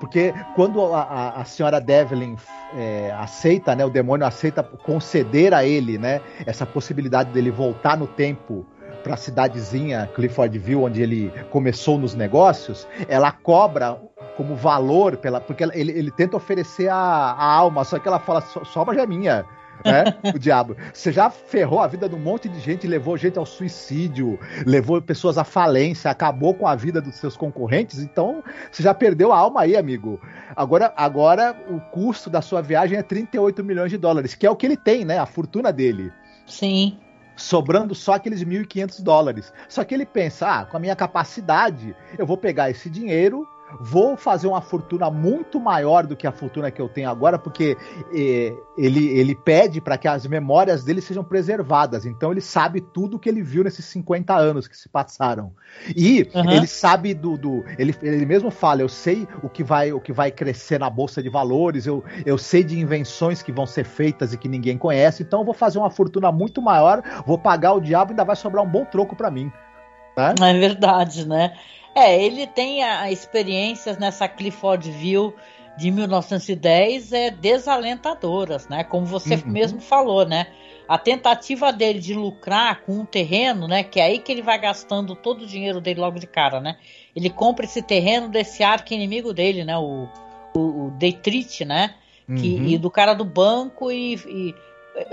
[0.00, 2.34] porque quando a, a, a senhora Devlin
[2.74, 8.06] é, aceita, né, o demônio aceita conceder a ele, né, essa possibilidade dele voltar no
[8.06, 8.66] tempo
[9.04, 14.00] para a cidadezinha Cliffordville, onde ele começou nos negócios, ela cobra
[14.36, 18.40] como valor pela, porque ele, ele tenta oferecer a, a alma, só que ela fala
[18.40, 19.44] só, só é minha
[19.84, 20.04] né?
[20.34, 20.76] o diabo.
[20.92, 25.00] Você já ferrou a vida de um monte de gente, levou gente ao suicídio, levou
[25.00, 29.38] pessoas à falência, acabou com a vida dos seus concorrentes, então você já perdeu a
[29.38, 30.20] alma aí, amigo.
[30.54, 34.56] Agora, agora o custo da sua viagem é 38 milhões de dólares, que é o
[34.56, 35.18] que ele tem, né?
[35.18, 36.12] A fortuna dele.
[36.46, 36.98] Sim.
[37.36, 39.52] Sobrando só aqueles 1.500 dólares.
[39.68, 44.16] Só que ele pensa, ah, com a minha capacidade, eu vou pegar esse dinheiro, vou
[44.16, 47.76] fazer uma fortuna muito maior do que a fortuna que eu tenho agora, porque
[48.12, 52.06] eh, ele, ele pede para que as memórias dele sejam preservadas.
[52.06, 55.52] Então ele sabe tudo que ele viu nesses 50 anos que se passaram.
[55.94, 56.50] E uhum.
[56.50, 57.36] ele sabe do.
[57.36, 60.90] do ele, ele mesmo fala: eu sei o que vai o que vai crescer na
[60.90, 64.78] Bolsa de Valores, eu, eu sei de invenções que vão ser feitas e que ninguém
[64.78, 68.24] conhece, então eu vou fazer uma fortuna muito maior, vou pagar o diabo e ainda
[68.24, 69.50] vai sobrar um bom troco para mim.
[70.16, 70.34] Né?
[70.40, 71.54] É verdade, né?
[71.94, 75.34] É, ele tem a, experiências nessa Cliffordville
[75.76, 78.84] de 1910 é desalentadoras, né?
[78.84, 79.42] Como você uhum.
[79.46, 80.46] mesmo falou, né?
[80.86, 83.82] A tentativa dele de lucrar com um terreno, né?
[83.82, 86.76] Que é aí que ele vai gastando todo o dinheiro dele logo de cara, né?
[87.14, 89.76] Ele compra esse terreno desse arco inimigo dele, né?
[89.78, 90.08] O,
[90.54, 91.94] o, o Detrite, né?
[92.26, 92.64] Que, uhum.
[92.66, 94.54] E do cara do banco e, e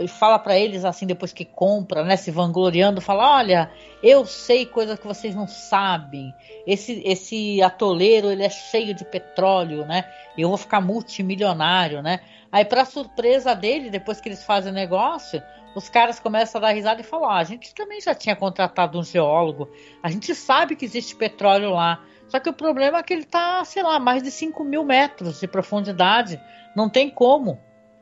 [0.08, 5.00] fala para eles assim depois que compra, né, se vangloriando, fala: "Olha, eu sei coisas
[5.00, 6.34] que vocês não sabem.
[6.66, 10.06] Esse esse atoleiro, ele é cheio de petróleo, né?
[10.38, 12.20] Eu vou ficar multimilionário, né?"
[12.52, 15.42] Aí para surpresa dele, depois que eles fazem o negócio,
[15.76, 18.98] os caras começam a dar risada e falar: ah, "A gente também já tinha contratado
[19.00, 19.70] um geólogo.
[20.02, 23.64] A gente sabe que existe petróleo lá." Só que o problema é que ele está,
[23.64, 26.40] sei lá, mais de 5 mil metros de profundidade.
[26.76, 27.58] Não tem como.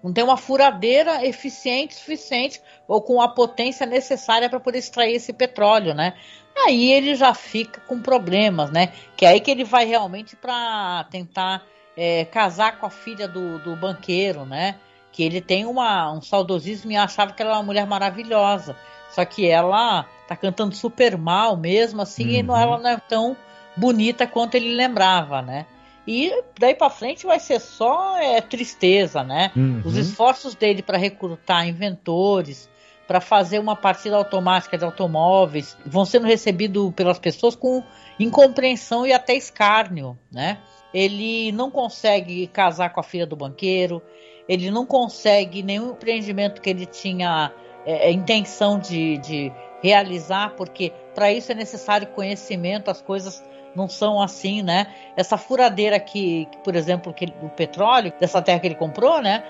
[0.06, 5.34] Não tem uma furadeira eficiente suficiente ou com a potência necessária para poder extrair esse
[5.34, 6.14] petróleo, né?
[6.56, 8.94] Aí ele já fica com problemas, né?
[9.18, 11.64] Que é aí que ele vai realmente para tentar
[11.98, 14.76] é, casar com a filha do, do banqueiro, né?
[15.12, 18.76] Que ele tem uma, um saudosismo e achava que ela era uma mulher maravilhosa.
[19.10, 22.36] Só que ela tá cantando super mal mesmo, assim, uhum.
[22.36, 23.36] e não, ela não é tão
[23.76, 25.66] bonita quanto ele lembrava, né?
[26.08, 29.52] E daí para frente vai ser só é, tristeza, né?
[29.56, 29.82] Uhum.
[29.84, 32.70] Os esforços dele para recrutar inventores,
[33.08, 37.84] para fazer uma partida automática de automóveis, vão sendo recebidos pelas pessoas com
[38.20, 40.60] incompreensão e até escárnio, né?
[40.94, 44.02] Ele não consegue casar com a filha do banqueiro,
[44.48, 47.52] ele não consegue nenhum empreendimento que ele tinha
[47.86, 53.42] é, é intenção de, de realizar, porque para isso é necessário conhecimento, as coisas
[53.76, 54.88] não são assim, né?
[55.16, 59.44] Essa furadeira que, por exemplo, que o petróleo, dessa terra que ele comprou, né?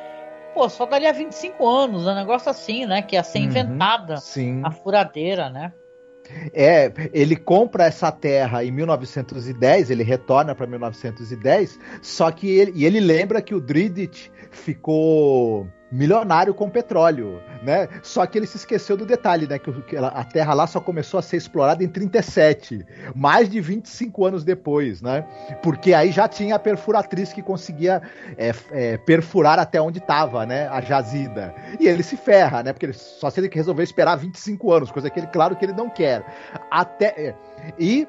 [0.53, 3.01] Pô, só daria 25 anos, um negócio assim, né?
[3.01, 4.61] Que ia ser uhum, inventada sim.
[4.63, 5.73] a furadeira, né?
[6.53, 12.83] É, ele compra essa terra em 1910, ele retorna para 1910, só que ele, e
[12.83, 17.87] ele lembra que o Dridit ficou milionário com petróleo, né?
[18.03, 19.57] Só que ele se esqueceu do detalhe, né?
[19.57, 24.43] Que a terra lá só começou a ser explorada em 37, mais de 25 anos
[24.43, 25.25] depois, né?
[25.63, 28.01] Porque aí já tinha a perfuratriz que conseguia
[28.37, 30.67] é, é, perfurar até onde estava, né?
[30.67, 31.55] A jazida.
[31.79, 32.73] E ele se ferra, né?
[32.73, 35.73] Porque ele, só se ele resolveu esperar 25 anos, coisa que ele, claro que ele
[35.73, 36.25] não quer.
[36.69, 37.05] Até.
[37.17, 37.35] É,
[37.79, 38.05] e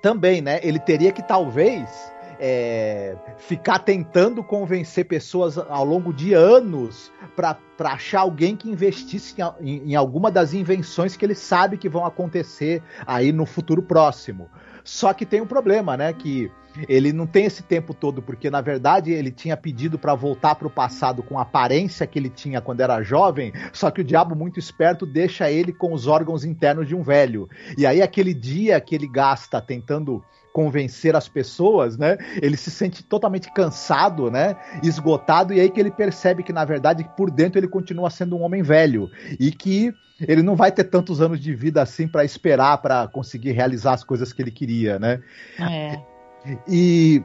[0.00, 0.60] também, né?
[0.62, 2.11] Ele teria que talvez
[2.44, 9.92] é, ficar tentando convencer pessoas ao longo de anos para achar alguém que investisse em,
[9.92, 14.48] em, alguma das invenções que ele sabe que vão acontecer aí no futuro próximo.
[14.82, 16.12] Só que tem um problema, né?
[16.12, 16.50] Que
[16.88, 20.66] ele não tem esse tempo todo, porque na verdade ele tinha pedido para voltar para
[20.66, 24.34] o passado com a aparência que ele tinha quando era jovem, só que o diabo
[24.34, 27.48] muito esperto deixa ele com os órgãos internos de um velho.
[27.78, 32.18] E aí aquele dia que ele gasta tentando convencer as pessoas, né?
[32.40, 34.56] Ele se sente totalmente cansado, né?
[34.82, 38.42] Esgotado e aí que ele percebe que na verdade por dentro ele continua sendo um
[38.42, 39.10] homem velho
[39.40, 43.52] e que ele não vai ter tantos anos de vida assim para esperar para conseguir
[43.52, 45.20] realizar as coisas que ele queria, né?
[45.58, 46.00] É.
[46.68, 47.22] E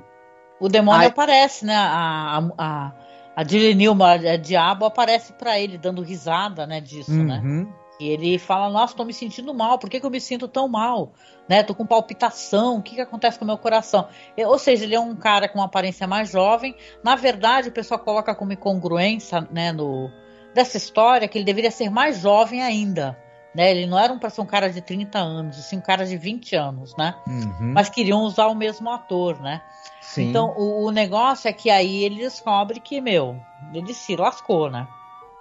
[0.60, 1.76] o demônio aparece, né?
[1.76, 2.94] A, a,
[3.36, 6.82] a Newman, a diabo, aparece para ele dando risada, né?
[6.82, 7.42] Disso, né?
[7.44, 7.64] uhum.
[7.64, 7.68] né?
[8.00, 10.68] E ele fala: Nossa, tô me sentindo mal, por que, que eu me sinto tão
[10.68, 11.14] mal?
[11.50, 11.64] Né?
[11.64, 14.08] Tô com palpitação, o que, que acontece com o meu coração?
[14.38, 16.76] Ou seja, ele é um cara com uma aparência mais jovem.
[17.04, 20.12] Na verdade, o pessoal coloca como incongruência né, no,
[20.54, 23.18] dessa história que ele deveria ser mais jovem ainda.
[23.56, 23.72] Né?
[23.72, 26.96] Ele não era um, um cara de 30 anos, assim, um cara de 20 anos,
[26.96, 27.16] né?
[27.26, 27.74] Uhum.
[27.74, 29.62] Mas queriam usar o mesmo ator, né?
[30.02, 30.30] Sim.
[30.30, 33.36] Então, o, o negócio é que aí ele descobre que, meu,
[33.74, 34.88] ele se lascou, né?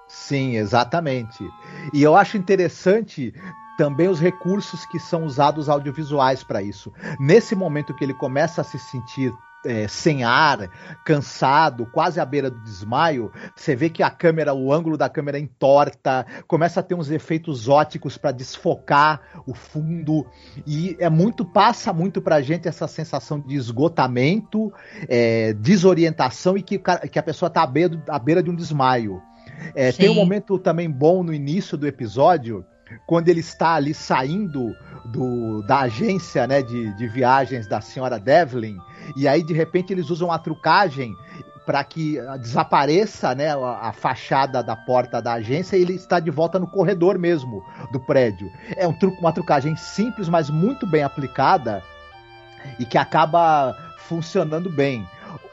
[0.08, 1.44] Sim, exatamente.
[1.92, 3.34] E eu acho interessante
[3.76, 6.92] também os recursos que são usados audiovisuais para isso.
[7.20, 9.32] Nesse momento que ele começa a se sentir
[9.66, 10.70] é, sem ar,
[11.04, 15.38] cansado, quase à beira do desmaio, você vê que a câmera, o ângulo da câmera
[15.38, 20.24] entorta, começa a ter uns efeitos óticos para desfocar o fundo
[20.66, 24.72] e é muito passa muito para a gente essa sensação de esgotamento,
[25.08, 26.78] é, desorientação e que,
[27.10, 29.20] que a pessoa está à beira, à beira de um desmaio.
[29.74, 32.64] É, tem um momento também bom no início do episódio,
[33.06, 34.74] quando ele está ali saindo
[35.06, 38.76] do, da agência né, de, de viagens da senhora Devlin,
[39.16, 41.14] E aí, de repente, eles usam a trucagem
[41.64, 46.30] para que desapareça né, a, a, fachada da porta da agência e ele está de
[46.30, 48.48] volta no corredor mesmo do prédio.
[48.76, 51.82] É um truque, uma trucagem simples, mas muito bem aplicada
[52.78, 55.04] e que acaba funcionando bem.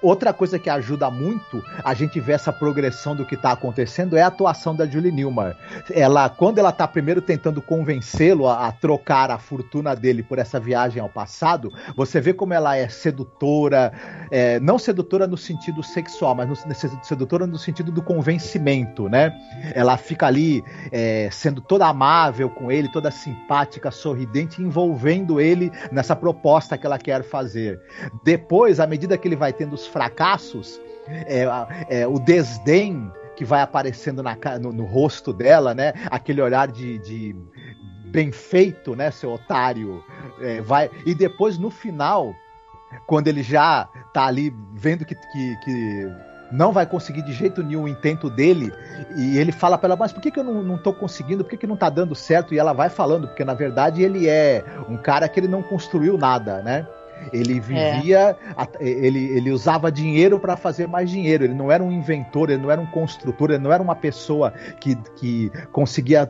[0.04, 4.22] Outra coisa que ajuda muito a gente ver essa progressão do que está acontecendo é
[4.22, 5.56] a atuação da Julie Newmar.
[5.90, 10.60] Ela, quando ela está primeiro tentando convencê-lo a, a, trocar a fortuna dele por essa
[10.60, 13.94] viagem ao passado, você vê como ela é sedutora,
[14.30, 16.56] é, não sedutora no sentido sexual, mas no,
[17.02, 19.34] sedutora no sentido do convencimento, né?
[19.74, 20.62] Ela fica ali
[20.92, 27.00] é, sendo toda amável com ele, toda simpática, sorridente, envolvendo ele nessa proposta que ela
[27.00, 27.80] quer fazer.
[28.22, 31.46] Depois, à medida que ele vai tendo os fracassos, é,
[31.88, 35.94] é, o desdém que vai aparecendo na, no, no, rosto dela, né?
[36.10, 37.36] Aquele olhar de, de
[38.06, 40.04] bem feito, né, seu otário,
[40.42, 42.34] é, vai e depois no final,
[43.08, 46.12] quando ele já tá ali vendo que, que, que
[46.52, 48.72] não vai conseguir de jeito nenhum o intento dele,
[49.18, 51.50] e ele fala para ela, mas por que, que eu não, não tô conseguindo, por
[51.50, 52.54] que, que não tá dando certo?
[52.54, 56.16] E ela vai falando, porque na verdade ele é um cara que ele não construiu
[56.18, 56.88] nada, né?
[57.32, 58.88] Ele vivia, é.
[58.88, 61.44] ele, ele usava dinheiro para fazer mais dinheiro.
[61.44, 64.52] Ele não era um inventor, ele não era um construtor, ele não era uma pessoa
[64.80, 66.30] que, que conseguia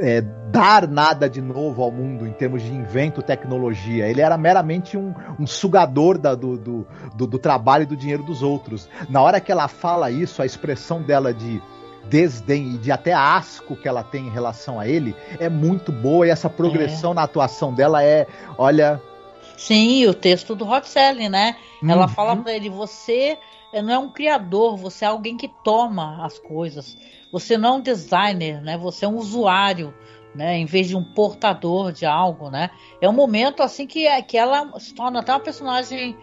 [0.00, 4.08] é, dar nada de novo ao mundo em termos de invento, tecnologia.
[4.08, 8.22] Ele era meramente um, um sugador da, do, do, do, do trabalho e do dinheiro
[8.22, 8.88] dos outros.
[9.08, 11.60] Na hora que ela fala isso, a expressão dela de
[12.08, 16.26] desdém e de até asco que ela tem em relação a ele é muito boa
[16.26, 17.14] e essa progressão é.
[17.14, 18.26] na atuação dela é,
[18.58, 19.00] olha,
[19.60, 21.54] Sim, o texto do Hot Selling, né?
[21.82, 21.90] Uhum.
[21.90, 23.38] Ela fala para ele: você
[23.74, 26.96] não é um criador, você é alguém que toma as coisas.
[27.30, 28.78] Você não é um designer, né?
[28.78, 29.92] Você é um usuário,
[30.34, 30.56] né?
[30.56, 32.70] Em vez de um portador de algo, né?
[33.02, 36.16] É um momento assim que, que ela se torna até uma personagem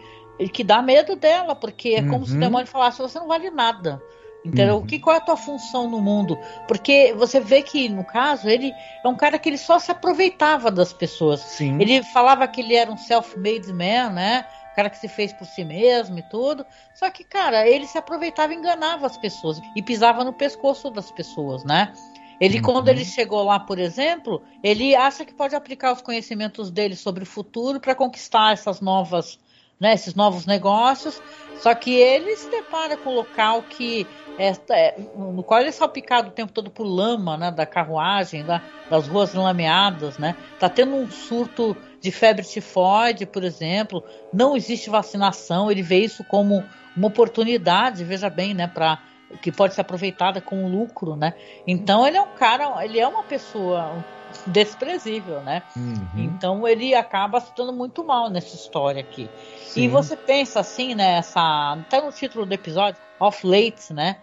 [0.51, 2.39] que dá medo dela, porque é como se o uhum.
[2.39, 4.01] demônio falasse: você não vale nada.
[4.47, 4.77] Entendeu?
[4.77, 4.85] Uhum.
[4.85, 6.37] Que, qual é a tua função no mundo?
[6.67, 10.71] Porque você vê que, no caso, ele é um cara que ele só se aproveitava
[10.71, 11.41] das pessoas.
[11.41, 11.77] Sim.
[11.81, 14.45] Ele falava que ele era um self-made man, né?
[14.75, 16.65] Cara que se fez por si mesmo e tudo.
[16.95, 19.59] Só que, cara, ele se aproveitava e enganava as pessoas.
[19.75, 21.91] E pisava no pescoço das pessoas, né?
[22.39, 22.63] Ele, uhum.
[22.63, 27.23] quando ele chegou lá, por exemplo, ele acha que pode aplicar os conhecimentos dele sobre
[27.23, 29.39] o futuro para conquistar essas novas,
[29.79, 31.21] né, esses novos negócios.
[31.57, 36.29] Só que ele se depara com um local que é, no qual ele é salpicado
[36.29, 40.35] o tempo todo por lama, né, da carruagem, da, das ruas lameadas, né?
[40.59, 44.03] Tá tendo um surto de febre tifoide, por exemplo.
[44.31, 45.71] Não existe vacinação.
[45.71, 46.63] Ele vê isso como
[46.95, 48.99] uma oportunidade, veja bem, né, para
[49.41, 51.33] que pode ser aproveitada com lucro, né?
[51.65, 54.03] Então ele é um cara, ele é uma pessoa
[54.45, 55.63] desprezível, né?
[55.75, 56.07] Uhum.
[56.15, 59.29] Então ele acaba se dando muito mal nessa história aqui.
[59.61, 59.83] Sim.
[59.83, 61.17] E você pensa assim, né?
[61.17, 64.17] Essa, até no título do episódio, Off Late, né?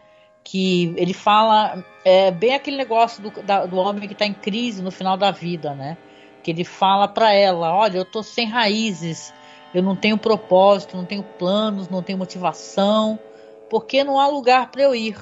[0.44, 4.82] que ele fala é, bem aquele negócio do, da, do homem que está em crise
[4.82, 5.96] no final da vida, né?
[6.42, 9.32] Que ele fala para ela, olha, eu tô sem raízes,
[9.74, 13.18] eu não tenho propósito, não tenho planos, não tenho motivação,
[13.70, 15.16] porque não há lugar para eu ir,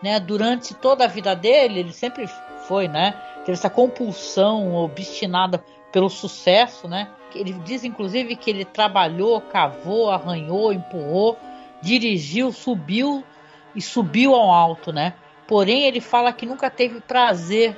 [0.00, 0.20] né?
[0.20, 2.28] Durante toda a vida dele, ele sempre
[2.68, 3.20] foi, né?
[3.44, 7.08] Teve essa compulsão obstinada pelo sucesso, né?
[7.34, 11.38] Ele diz inclusive que ele trabalhou, cavou, arranhou, empurrou,
[11.80, 13.24] dirigiu, subiu
[13.74, 15.14] e subiu ao alto, né?
[15.46, 17.76] Porém, ele fala que nunca teve prazer,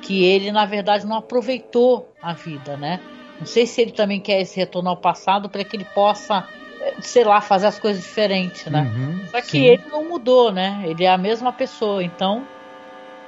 [0.00, 3.00] que ele na verdade não aproveitou a vida, né?
[3.38, 6.46] Não sei se ele também quer esse retorno ao passado para que ele possa,
[6.80, 8.82] eh, sei lá, fazer as coisas diferentes, né?
[8.82, 9.64] Uhum, Só que sim.
[9.64, 10.82] ele não mudou, né?
[10.84, 12.46] Ele é a mesma pessoa, então.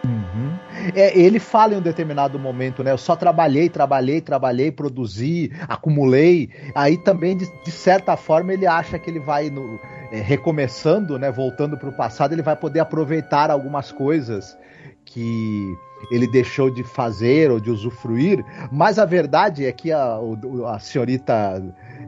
[0.07, 0.52] Uhum.
[0.95, 2.91] É, ele fala em um determinado momento, né?
[2.91, 6.51] Eu só trabalhei, trabalhei, trabalhei, produzi, acumulei.
[6.75, 9.79] Aí também, de, de certa forma, ele acha que ele vai no,
[10.11, 14.57] é, recomeçando, né, voltando para o passado, ele vai poder aproveitar algumas coisas
[15.05, 15.77] que
[16.11, 20.19] ele deixou de fazer ou de usufruir, mas a verdade é que a,
[20.67, 21.63] a senhorita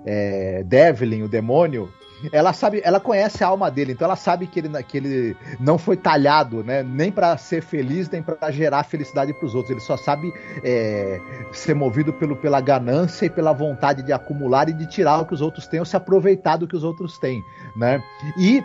[0.04, 1.88] é, Devlin, o demônio,
[2.32, 5.78] ela sabe, ela conhece a alma dele, então ela sabe que ele, que ele não
[5.78, 6.82] foi talhado, né?
[6.82, 9.70] Nem para ser feliz, nem para gerar felicidade para os outros.
[9.70, 10.32] Ele só sabe
[10.62, 11.20] é,
[11.52, 15.34] ser movido pelo, pela ganância e pela vontade de acumular e de tirar o que
[15.34, 17.42] os outros têm ou se aproveitar do que os outros têm,
[17.76, 18.02] né?
[18.38, 18.62] E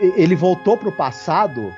[0.00, 1.72] ele voltou para o passado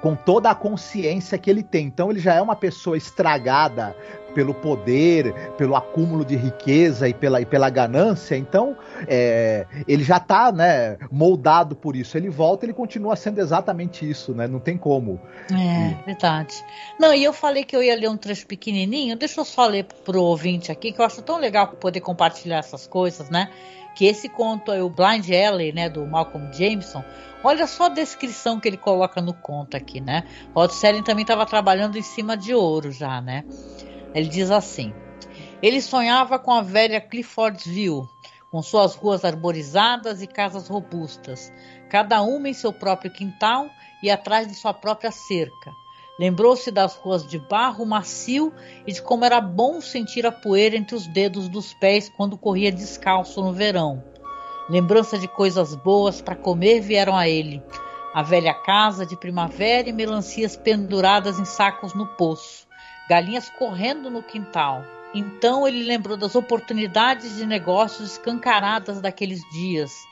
[0.00, 1.86] com toda a consciência que ele tem.
[1.86, 3.96] Então ele já é uma pessoa estragada
[4.36, 8.36] pelo poder, pelo acúmulo de riqueza e pela, e pela ganância.
[8.36, 8.76] Então,
[9.08, 12.18] é, ele já está né, moldado por isso.
[12.18, 14.46] Ele volta ele continua sendo exatamente isso, né?
[14.46, 15.18] Não tem como.
[15.50, 16.04] É, e...
[16.04, 16.62] verdade.
[17.00, 19.16] Não, e eu falei que eu ia ler um trecho pequenininho.
[19.16, 22.86] Deixa eu só ler pro ouvinte aqui, que eu acho tão legal poder compartilhar essas
[22.86, 23.48] coisas, né?
[23.94, 27.02] Que esse conto é o Blind Alley, né, do Malcolm Jameson.
[27.42, 30.24] Olha só a descrição que ele coloca no conto aqui, né?
[30.54, 33.42] Rod Serling também estava trabalhando em cima de ouro já, né?
[34.16, 34.94] Ele diz assim:
[35.62, 38.08] ele sonhava com a velha Cliffordsville,
[38.50, 41.52] com suas ruas arborizadas e casas robustas,
[41.90, 43.68] cada uma em seu próprio quintal
[44.02, 45.70] e atrás de sua própria cerca.
[46.18, 48.54] Lembrou-se das ruas de barro macio
[48.86, 52.72] e de como era bom sentir a poeira entre os dedos dos pés quando corria
[52.72, 54.02] descalço no verão.
[54.70, 57.62] Lembrança de coisas boas para comer vieram a ele.
[58.14, 62.65] A velha casa de primavera e melancias penduradas em sacos no poço,
[63.08, 64.84] galinhas correndo no quintal.
[65.14, 70.06] Então ele lembrou das oportunidades de negócios escancaradas daqueles dias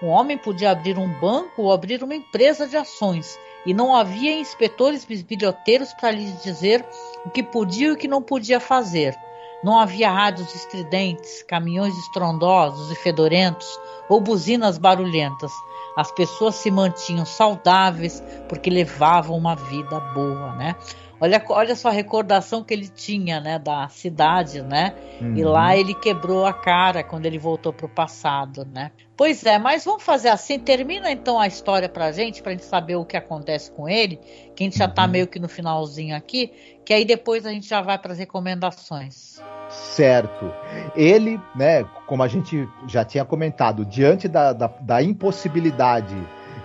[0.00, 3.36] um homem podia abrir um banco ou abrir uma empresa de ações,
[3.66, 6.86] e não havia inspetores bisbilhoteiros para lhes dizer
[7.24, 9.18] o que podia e o que não podia fazer.
[9.64, 13.66] Não havia rádios estridentes, caminhões estrondosos e fedorentos
[14.08, 15.50] ou buzinas barulhentas.
[15.96, 20.76] As pessoas se mantinham saudáveis porque levavam uma vida boa, né?
[21.20, 24.94] Olha, olha só a recordação que ele tinha, né, da cidade, né?
[25.20, 25.36] Uhum.
[25.36, 28.92] E lá ele quebrou a cara quando ele voltou para o passado, né?
[29.16, 32.94] Pois é, mas vamos fazer assim, termina então a história pra gente, pra gente saber
[32.94, 34.16] o que acontece com ele,
[34.54, 35.10] que a gente já tá uhum.
[35.10, 36.52] meio que no finalzinho aqui,
[36.84, 39.42] que aí depois a gente já vai para as recomendações.
[39.68, 40.52] Certo.
[40.94, 46.16] Ele, né, como a gente já tinha comentado, diante da, da, da impossibilidade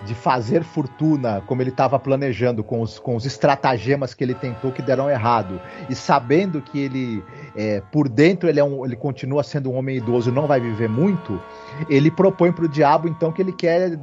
[0.06, 4.72] de fazer fortuna como ele estava planejando, com os, com os estratagemas que ele tentou
[4.72, 7.24] que deram errado, e sabendo que ele,
[7.56, 10.60] é, por dentro, ele, é um, ele continua sendo um homem idoso e não vai
[10.60, 11.42] viver muito,
[11.90, 13.98] ele propõe para o diabo, então, que ele quer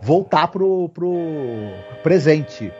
[0.00, 1.12] voltar pro, pro
[2.02, 2.72] presente.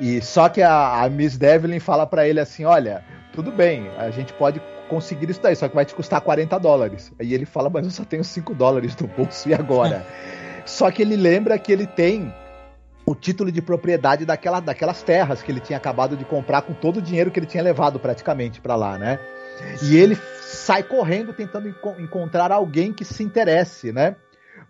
[0.00, 4.10] E só que a, a Miss Devlin fala para ele assim: olha, tudo bem, a
[4.10, 7.12] gente pode conseguir isso daí, só que vai te custar 40 dólares.
[7.18, 10.06] Aí ele fala, mas eu só tenho 5 dólares no bolso, e agora?
[10.66, 12.34] Só que ele lembra que ele tem
[13.06, 16.96] o título de propriedade daquela, daquelas terras que ele tinha acabado de comprar com todo
[16.96, 19.20] o dinheiro que ele tinha levado praticamente para lá, né?
[19.82, 24.16] E ele sai correndo tentando enco encontrar alguém que se interesse, né?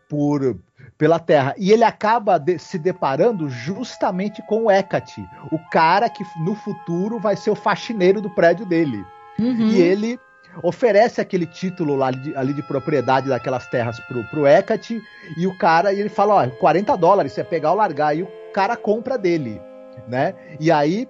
[0.09, 0.57] Por,
[0.99, 1.55] pela terra.
[1.57, 7.19] E ele acaba de, se deparando justamente com o Hecate, o cara que no futuro
[7.19, 9.03] vai ser o faxineiro do prédio dele.
[9.39, 9.69] Uhum.
[9.69, 10.21] E ele
[10.63, 15.01] oferece aquele título lá de, ali de propriedade daquelas terras pro, pro Hecate,
[15.37, 18.29] e o cara, e ele fala, ó, 40 dólares, você pegar ou largar, e o
[18.53, 19.61] cara compra dele,
[20.09, 20.35] né?
[20.59, 21.09] E aí,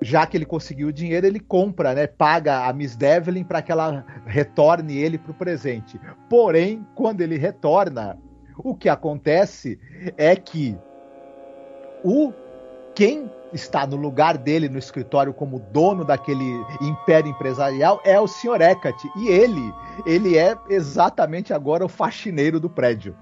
[0.00, 2.06] já que ele conseguiu o dinheiro, ele compra, né?
[2.06, 6.00] Paga a Miss Devlin para que ela retorne ele pro presente.
[6.28, 8.18] Porém, quando ele retorna,
[8.56, 9.78] o que acontece
[10.16, 10.76] é que
[12.04, 12.32] o
[12.94, 16.44] quem está no lugar dele no escritório como dono daquele
[16.80, 18.60] império empresarial é o Sr.
[18.60, 19.08] Hecate.
[19.16, 19.72] E ele,
[20.06, 23.16] ele é exatamente agora o faxineiro do prédio.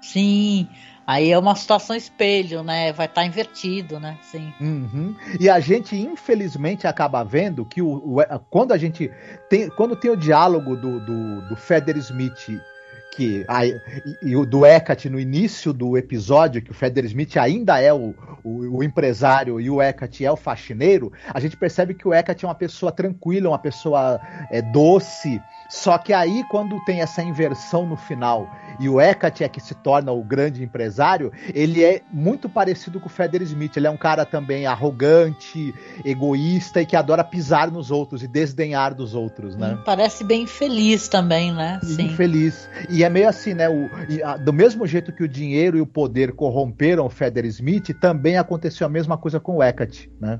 [0.00, 0.68] Sim,
[1.06, 2.92] aí é uma situação espelho, né?
[2.92, 4.18] Vai estar tá invertido, né?
[4.20, 4.52] Sim.
[4.60, 5.14] Uhum.
[5.38, 9.10] E a gente, infelizmente, acaba vendo que o, o, quando a gente
[9.48, 12.60] tem, quando tem o diálogo do, do, do Feder Smith
[13.14, 13.76] que a, e,
[14.22, 18.14] e, o do Hecate no início do episódio, que o Feder Smith ainda é o,
[18.42, 22.44] o, o, empresário e o Hecate é o faxineiro, a gente percebe que o Hecate
[22.44, 24.18] é uma pessoa tranquila, uma pessoa
[24.50, 25.40] é, doce,
[25.72, 28.46] só que aí, quando tem essa inversão no final
[28.78, 33.06] e o Hecate é que se torna o grande empresário, ele é muito parecido com
[33.06, 33.74] o Feder Smith.
[33.74, 38.94] Ele é um cara também arrogante, egoísta e que adora pisar nos outros e desdenhar
[38.94, 39.78] dos outros, né?
[39.82, 41.80] Parece bem infeliz também, né?
[41.82, 42.08] Sim.
[42.08, 42.68] Infeliz.
[42.90, 43.70] E é meio assim, né?
[43.70, 43.88] O,
[44.26, 48.36] a, do mesmo jeito que o dinheiro e o poder corromperam o Feder Smith, também
[48.36, 50.38] aconteceu a mesma coisa com o Hecate, né?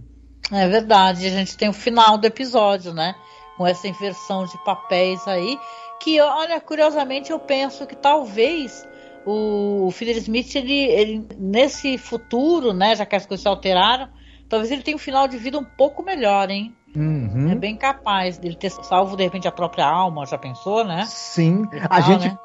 [0.52, 1.26] É verdade.
[1.26, 3.14] A gente tem o final do episódio, né?
[3.56, 5.58] Com essa inversão de papéis aí,
[6.00, 8.86] que olha, curiosamente eu penso que talvez
[9.24, 14.08] o, o Smith, ele, ele, nesse futuro, né, já que as coisas se alteraram,
[14.48, 16.74] talvez ele tenha um final de vida um pouco melhor, hein?
[16.94, 17.50] Uhum.
[17.50, 21.04] É bem capaz dele ter salvo de repente a própria alma, já pensou, né?
[21.06, 22.38] Sim, a gente né?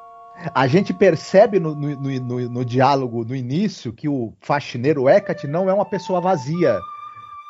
[0.53, 5.68] A gente percebe no, no, no, no, diálogo no início que o faxineiro Hecate não
[5.68, 6.80] é uma pessoa vazia,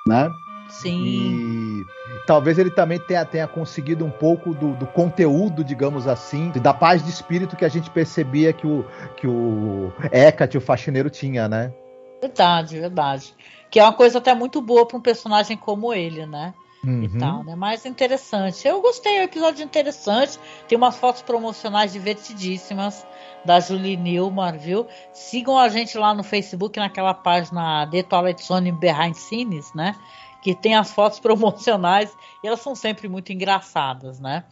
[0.08, 0.30] né?
[0.70, 1.84] Sim.
[1.84, 1.86] E
[2.26, 7.04] talvez ele também tenha, tenha conseguido um pouco do, do, conteúdo, digamos assim, da paz
[7.04, 11.74] de espírito que a gente percebia que o, que o Hecate, o faxineiro, tinha, né?
[12.22, 13.36] Verdade, verdade.
[13.70, 16.54] Que é uma coisa até muito boa para um personagem como ele, né?
[16.88, 17.04] uhum.
[17.04, 17.56] e tal, né?
[17.56, 18.68] Mas interessante.
[18.68, 20.40] Eu gostei, é um episódio interessante.
[20.68, 23.06] Tem umas fotos promocionais divertidíssimas
[23.44, 24.88] da Julie Newmar, viu?
[25.14, 29.96] Sigam a gente lá no Facebook, naquela página The Twilight Zone Behind Scenes, né?
[30.42, 32.12] Que tem as fotos promocionais
[32.44, 34.44] e elas são sempre muito engraçadas, né?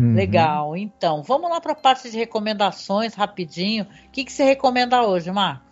[0.00, 0.14] Uhum.
[0.14, 0.76] Legal.
[0.76, 3.84] Então, vamos lá para a parte de recomendações rapidinho.
[3.84, 5.68] O que, que você recomenda hoje, Marcos?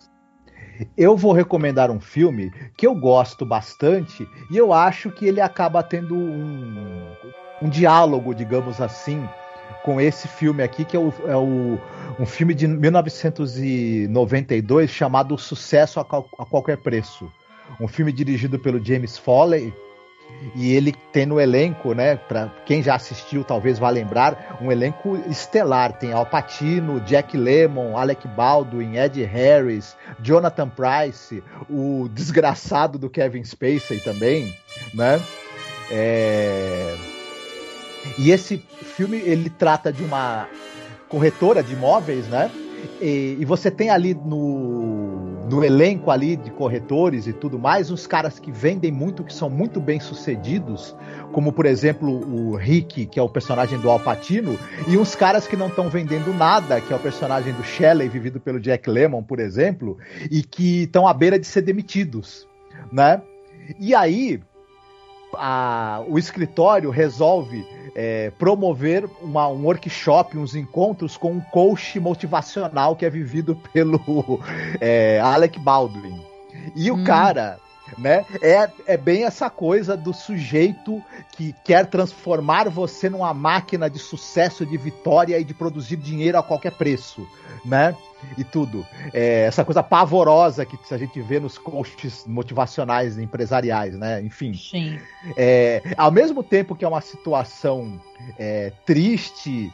[0.95, 5.81] Eu vou recomendar um filme que eu gosto bastante e eu acho que ele acaba
[5.81, 7.15] tendo um,
[7.61, 9.27] um diálogo, digamos assim,
[9.83, 11.79] com esse filme aqui, que é, o, é o,
[12.19, 17.31] um filme de 1992 chamado Sucesso a, a Qualquer Preço.
[17.79, 19.73] Um filme dirigido pelo James Foley
[20.55, 25.17] e ele tem no elenco, né, para quem já assistiu talvez vá lembrar, um elenco
[25.29, 25.97] estelar.
[25.97, 33.43] Tem Al Pacino, Jack Lemmon, Alec Baldwin, Ed Harris, Jonathan Price, o desgraçado do Kevin
[33.43, 34.55] Spacey também,
[34.93, 35.21] né?
[35.89, 36.95] É...
[38.17, 40.47] E esse filme ele trata de uma
[41.09, 42.51] corretora de imóveis, né?
[43.01, 48.05] E, e, você tem ali no, no elenco ali de corretores e tudo mais, uns
[48.05, 50.95] caras que vendem muito, que são muito bem sucedidos,
[51.31, 55.55] como por exemplo o Rick, que é o personagem do Alpatino, e uns caras que
[55.55, 59.39] não estão vendendo nada, que é o personagem do Shelley, vivido pelo Jack Lemmon, por
[59.39, 59.97] exemplo,
[60.29, 62.47] e que estão à beira de ser demitidos,
[62.91, 63.21] né?
[63.79, 64.41] E aí
[65.33, 67.65] a, o escritório resolve
[67.95, 74.39] é, promover uma, um workshop, uns encontros com um coach motivacional que é vivido pelo
[74.79, 76.21] é, Alec Baldwin.
[76.75, 77.01] E hum.
[77.01, 77.59] o cara,
[77.97, 83.99] né, é, é bem essa coisa do sujeito que quer transformar você numa máquina de
[83.99, 87.27] sucesso, de vitória e de produzir dinheiro a qualquer preço,
[87.63, 87.95] né?
[88.37, 88.85] E tudo.
[89.13, 94.21] É, essa coisa pavorosa que a gente vê nos coaches motivacionais empresariais, né?
[94.21, 94.53] Enfim.
[94.53, 94.99] Sim.
[95.35, 97.99] É, ao mesmo tempo que é uma situação
[98.37, 99.71] é, triste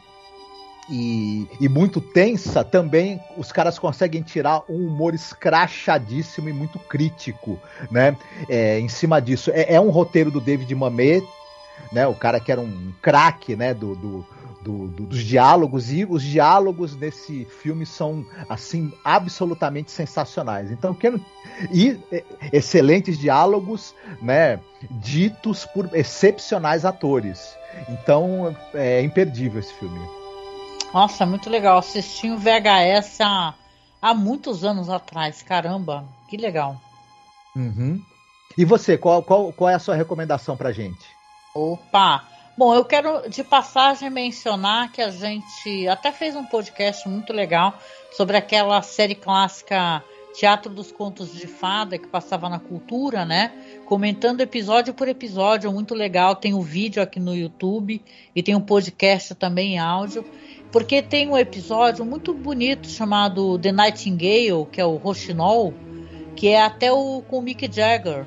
[0.88, 7.58] e, e, muito tensa, também os caras conseguem tirar um humor escrachadíssimo e muito crítico,
[7.90, 8.16] né?
[8.48, 9.50] É, em cima disso.
[9.52, 11.26] É, é, um roteiro do David Mamet,
[11.90, 12.06] né?
[12.06, 13.72] O cara que era um craque, né?
[13.72, 14.26] Do, do,
[14.64, 20.70] do, do, dos diálogos e os diálogos desse filme são assim absolutamente sensacionais.
[20.70, 20.96] Então
[21.70, 22.00] e
[22.50, 24.58] excelentes diálogos, né,
[24.90, 27.54] ditos por excepcionais atores.
[27.90, 30.00] Então é imperdível esse filme.
[30.92, 31.78] Nossa, muito legal.
[31.78, 33.54] Assisti um VHS há,
[34.00, 35.42] há muitos anos atrás.
[35.42, 36.80] Caramba, que legal.
[37.54, 38.00] Uhum.
[38.56, 41.04] E você, qual, qual, qual é a sua recomendação pra gente?
[41.54, 42.33] Opa!
[42.56, 47.76] Bom, eu quero de passagem mencionar que a gente até fez um podcast muito legal
[48.12, 53.52] sobre aquela série clássica Teatro dos Contos de Fada que passava na cultura, né?
[53.86, 56.36] Comentando episódio por episódio, muito legal.
[56.36, 58.00] Tem o um vídeo aqui no YouTube
[58.36, 60.24] e tem um podcast também em áudio.
[60.70, 65.74] Porque tem um episódio muito bonito chamado The Nightingale, que é o Rochinol,
[66.36, 68.26] que é até o com o Mick Jagger.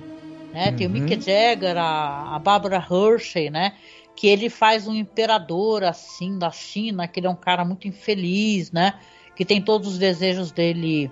[0.54, 0.70] Né?
[0.70, 0.76] Uhum.
[0.76, 1.22] Tem o Mick uhum.
[1.22, 3.74] Jagger, a, a Barbara Hershey, né?
[4.18, 8.72] Que ele faz um imperador assim da China, que ele é um cara muito infeliz,
[8.72, 8.96] né?
[9.36, 11.12] Que tem todos os desejos dele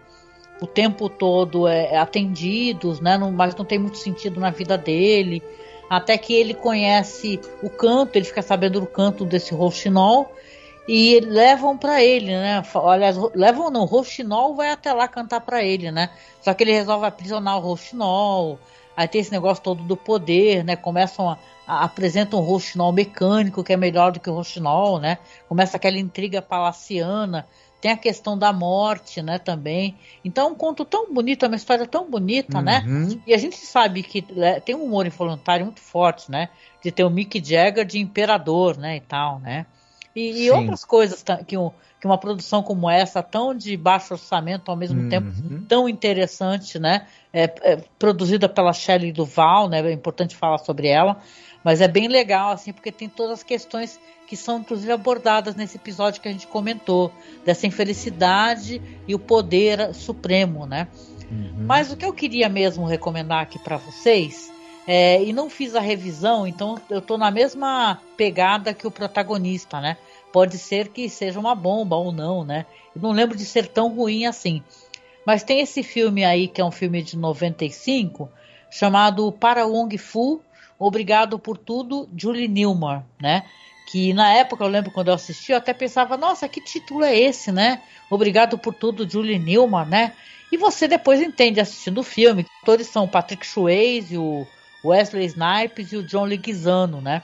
[0.60, 3.16] o tempo todo é, é, atendidos, né?
[3.16, 5.44] Não, mas não tem muito sentido na vida dele.
[5.88, 10.34] Até que ele conhece o canto, ele fica sabendo do canto desse Rochinol
[10.88, 12.64] e levam para ele, né?
[12.74, 16.10] Olha, levam não, o Rochinol vai até lá cantar para ele, né?
[16.42, 18.58] Só que ele resolve aprisionar o Rochinol.
[18.96, 20.76] Aí tem esse negócio todo do poder, né?
[20.76, 21.38] Começam a
[21.68, 25.18] apresenta um roxinol mecânico que é melhor do que o roxinol, né?
[25.50, 27.48] Começa aquela intriga palaciana,
[27.82, 29.96] tem a questão da morte, né, também.
[30.24, 32.84] Então, é um conto tão bonito, é uma história tão bonita, né?
[32.86, 33.10] uhum.
[33.10, 33.22] né?
[33.28, 36.50] E a gente sabe que né, tem um humor involuntário muito forte, né?
[36.84, 39.66] De ter o Mick Jagger de imperador, né, e tal, né?
[40.16, 44.72] E, e outras coisas que, um, que uma produção como essa, tão de baixo orçamento,
[44.72, 45.10] ao mesmo uhum.
[45.10, 45.28] tempo
[45.68, 47.06] tão interessante, né?
[47.34, 49.82] É, é, produzida pela Shelley Duval, né?
[49.82, 51.18] É importante falar sobre ela.
[51.64, 55.78] Mas é bem legal, assim, porque tem todas as questões que são, inclusive, abordadas nesse
[55.78, 57.12] episódio que a gente comentou,
[57.44, 60.88] dessa infelicidade e o poder supremo, né?
[61.30, 61.66] Uhum.
[61.66, 64.52] Mas o que eu queria mesmo recomendar aqui para vocês,
[64.88, 69.82] é, e não fiz a revisão, então eu tô na mesma pegada que o protagonista,
[69.82, 69.98] né?
[70.32, 72.66] Pode ser que seja uma bomba ou não, né?
[72.96, 74.62] Eu não lembro de ser tão ruim assim.
[75.26, 78.30] Mas tem esse filme aí, que é um filme de 95,
[78.70, 80.42] chamado Para Wong Fu,
[80.78, 83.46] Obrigado por Tudo, Julie Newmar, né?
[83.88, 87.18] Que na época, eu lembro quando eu assisti, eu até pensava, nossa, que título é
[87.18, 87.82] esse, né?
[88.10, 90.14] Obrigado por Tudo, Julie Newmar, né?
[90.52, 94.46] E você depois entende assistindo o filme, todos são Patrick Swayze, o,
[94.88, 97.22] Wesley Snipes e o John Leguizamo, né?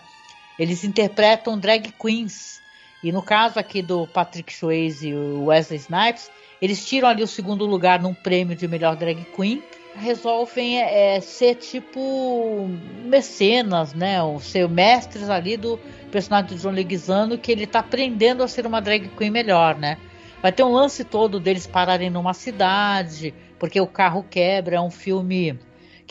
[0.58, 2.62] Eles interpretam drag queens.
[3.04, 6.30] E no caso aqui do Patrick Swayze e o Wesley Snipes,
[6.62, 9.64] eles tiram ali o segundo lugar num prêmio de melhor drag queen.
[9.96, 12.70] Resolvem é, ser tipo
[13.04, 14.22] mecenas, né?
[14.22, 15.80] Ou ser mestres ali do
[16.12, 19.98] personagem do John Leguizamo, que ele tá aprendendo a ser uma drag queen melhor, né?
[20.42, 24.78] Vai ter um lance todo deles pararem numa cidade, porque o carro quebra.
[24.78, 25.60] É um filme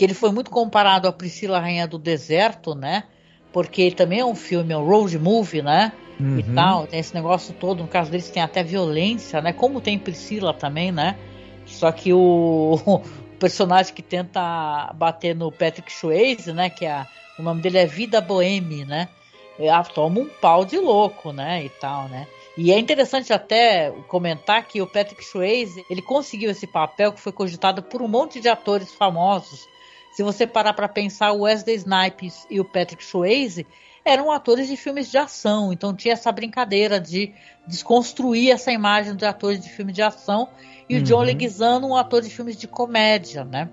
[0.00, 3.04] que ele foi muito comparado a Priscila Rainha do Deserto, né?
[3.52, 5.92] Porque também é um filme, é um road movie, né?
[6.18, 6.38] Uhum.
[6.38, 7.82] E tal, tem esse negócio todo.
[7.82, 9.52] No caso deles tem até violência, né?
[9.52, 11.18] Como tem Priscila também, né?
[11.66, 13.02] Só que o, o
[13.38, 16.70] personagem que tenta bater no Patrick Swayze, né?
[16.70, 17.06] Que é
[17.38, 19.06] o nome dele é Vida Boheme, né?
[19.58, 21.62] É, toma um pau de louco, né?
[21.62, 22.26] E tal, né?
[22.56, 27.32] E é interessante até comentar que o Patrick Swayze, ele conseguiu esse papel que foi
[27.32, 29.68] cogitado por um monte de atores famosos.
[30.10, 33.66] Se você parar para pensar, o Wesley Snipes e o Patrick Swayze
[34.04, 37.32] eram atores de filmes de ação, então tinha essa brincadeira de
[37.66, 40.48] desconstruir essa imagem de atores de filme de ação
[40.88, 41.00] e uhum.
[41.00, 43.68] o John Leguizamo um ator de filmes de comédia, né?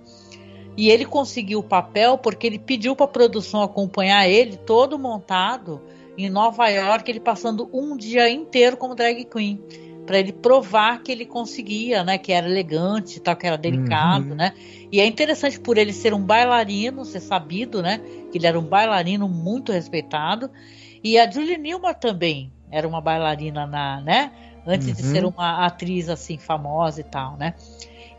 [0.76, 5.82] E ele conseguiu o papel porque ele pediu para a produção acompanhar ele todo montado
[6.16, 9.60] em Nova York, ele passando um dia inteiro como drag queen,
[10.08, 14.36] para ele provar que ele conseguia, né, que era elegante, tal, que era delicado, uhum.
[14.36, 14.53] né?
[14.89, 17.99] E é interessante por ele ser um bailarino, ser sabido, né,
[18.32, 20.49] que ele era um bailarino muito respeitado,
[21.03, 24.32] e a Julie Newmar também era uma bailarina na, né,
[24.68, 24.93] antes uhum.
[24.93, 27.53] de ser uma atriz assim famosa e tal, né?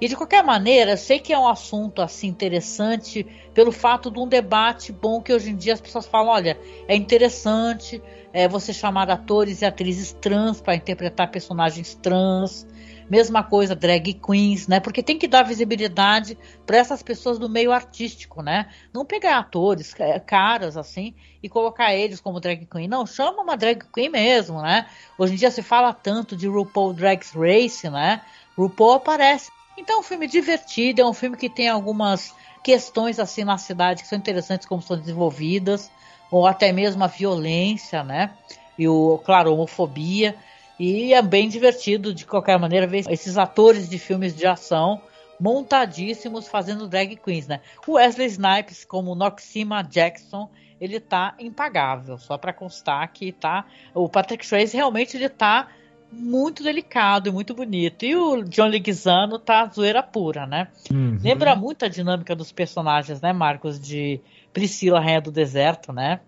[0.00, 4.18] E de qualquer maneira, eu sei que é um assunto assim interessante pelo fato de
[4.20, 8.00] um debate bom que hoje em dia as pessoas falam, olha, é interessante
[8.32, 12.66] é, você chamar atores e atrizes trans para interpretar personagens trans.
[13.08, 14.80] Mesma coisa, drag queens, né?
[14.80, 18.68] Porque tem que dar visibilidade para essas pessoas do meio artístico, né?
[18.92, 19.94] Não pegar atores,
[20.26, 22.88] caras assim, e colocar eles como drag queen.
[22.88, 24.86] Não, chama uma drag queen mesmo, né?
[25.16, 28.22] Hoje em dia se fala tanto de RuPaul Drag Race, né?
[28.56, 32.34] RuPaul aparece então é um filme divertido, é um filme que tem algumas
[32.64, 35.90] questões assim na cidade que são interessantes como são desenvolvidas,
[36.30, 38.32] ou até mesmo a violência, né?
[38.76, 40.34] E o, claro, homofobia.
[40.78, 45.00] E é bem divertido, de qualquer maneira, ver esses atores de filmes de ação
[45.40, 47.60] montadíssimos fazendo drag queens, né?
[47.86, 50.50] O Wesley Snipes como Noxima Jackson,
[50.80, 53.64] ele tá impagável, só para constar que tá
[53.94, 55.68] o Patrick Swayze realmente ele tá
[56.10, 58.04] muito delicado e muito bonito.
[58.04, 60.68] E o John Leguizamo tá zoeira pura, né?
[60.90, 61.18] Uhum.
[61.22, 63.78] Lembra muito a dinâmica dos personagens, né, Marcos?
[63.78, 64.20] De
[64.52, 66.20] Priscila, Rainha do Deserto, né?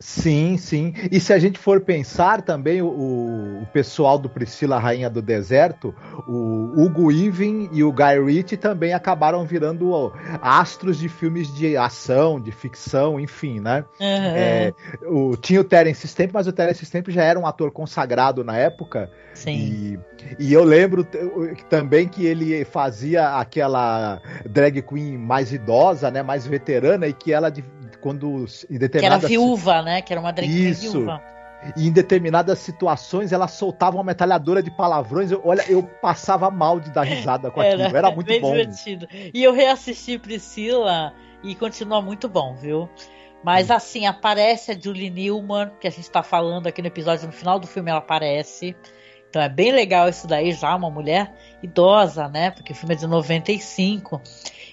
[0.00, 0.94] Sim, sim.
[1.10, 5.92] E se a gente for pensar também, o, o pessoal do Priscila Rainha do Deserto,
[6.26, 12.40] o Hugo Even e o Guy Ritchie também acabaram virando astros de filmes de ação,
[12.40, 13.84] de ficção, enfim, né?
[14.00, 14.06] Uhum.
[14.06, 14.72] É,
[15.04, 18.56] o, tinha o Terence Stamp, mas o Terence Stamp já era um ator consagrado na
[18.56, 19.10] época.
[19.34, 19.56] Sim.
[19.56, 19.98] E,
[20.38, 21.04] e eu lembro
[21.68, 27.50] também que ele fazia aquela drag queen mais idosa, né, mais veterana, e que ela
[28.00, 29.26] quando em determinadas...
[29.26, 30.02] Que era viúva, né?
[30.02, 30.92] Que era uma drag Isso.
[30.92, 31.22] viúva.
[31.76, 35.30] E em determinadas situações ela soltava uma metralhadora de palavrões.
[35.30, 37.96] Eu, olha, eu passava mal de dar risada com era, aquilo.
[37.96, 38.52] Era muito bem bom.
[38.52, 39.08] divertido.
[39.12, 42.88] E eu reassisti Priscila e continua muito bom, viu?
[43.42, 43.74] Mas hum.
[43.74, 47.58] assim, aparece a Julie Newman, que a gente está falando aqui no episódio, no final
[47.58, 48.76] do filme ela aparece.
[49.28, 52.50] Então é bem legal isso daí, já uma mulher idosa, né?
[52.50, 54.20] Porque o filme é de 95.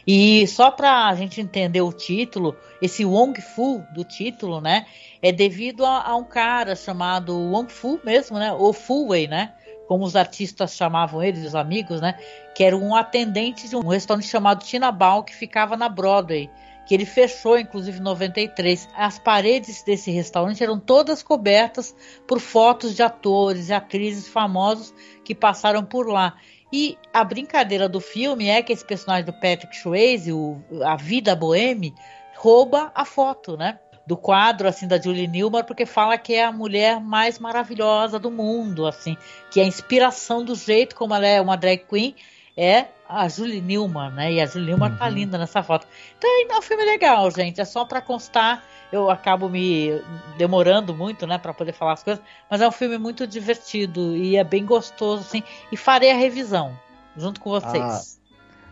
[0.08, 4.86] E só para a gente entender o título, esse Wong Fu do título, né,
[5.20, 9.54] é devido a, a um cara chamado Wong Fu mesmo, né, ou Fu Wei, né,
[9.88, 12.20] como os artistas chamavam eles, os amigos, né,
[12.54, 16.52] que era um atendente de um restaurante chamado Tina Bao que ficava na Broadway
[16.86, 18.88] que ele fechou inclusive em 93.
[18.96, 21.96] As paredes desse restaurante eram todas cobertas
[22.28, 26.36] por fotos de atores e atrizes famosos que passaram por lá.
[26.72, 31.36] E a brincadeira do filme é que esse personagem do Patrick Swayze, o, a vida
[31.36, 31.94] boêmia,
[32.36, 33.80] rouba a foto, né?
[34.06, 38.30] Do quadro, assim, da Julie Newmar, porque fala que é a mulher mais maravilhosa do
[38.30, 39.18] mundo, assim.
[39.50, 42.14] Que a inspiração do jeito como ela é uma drag queen
[42.58, 44.34] é a Julie Newmar, né?
[44.34, 45.00] E a Julie Newmar tá uhum.
[45.00, 45.88] tá linda nessa foto.
[46.18, 47.60] Então é um filme legal, gente.
[47.60, 48.64] É só para constar.
[48.92, 50.02] Eu acabo me
[50.38, 52.24] demorando muito, né, para poder falar as coisas.
[52.50, 55.44] Mas é um filme muito divertido e é bem gostoso, assim.
[55.72, 56.78] E farei a revisão
[57.18, 57.76] junto com vocês.
[57.76, 58.02] Ah,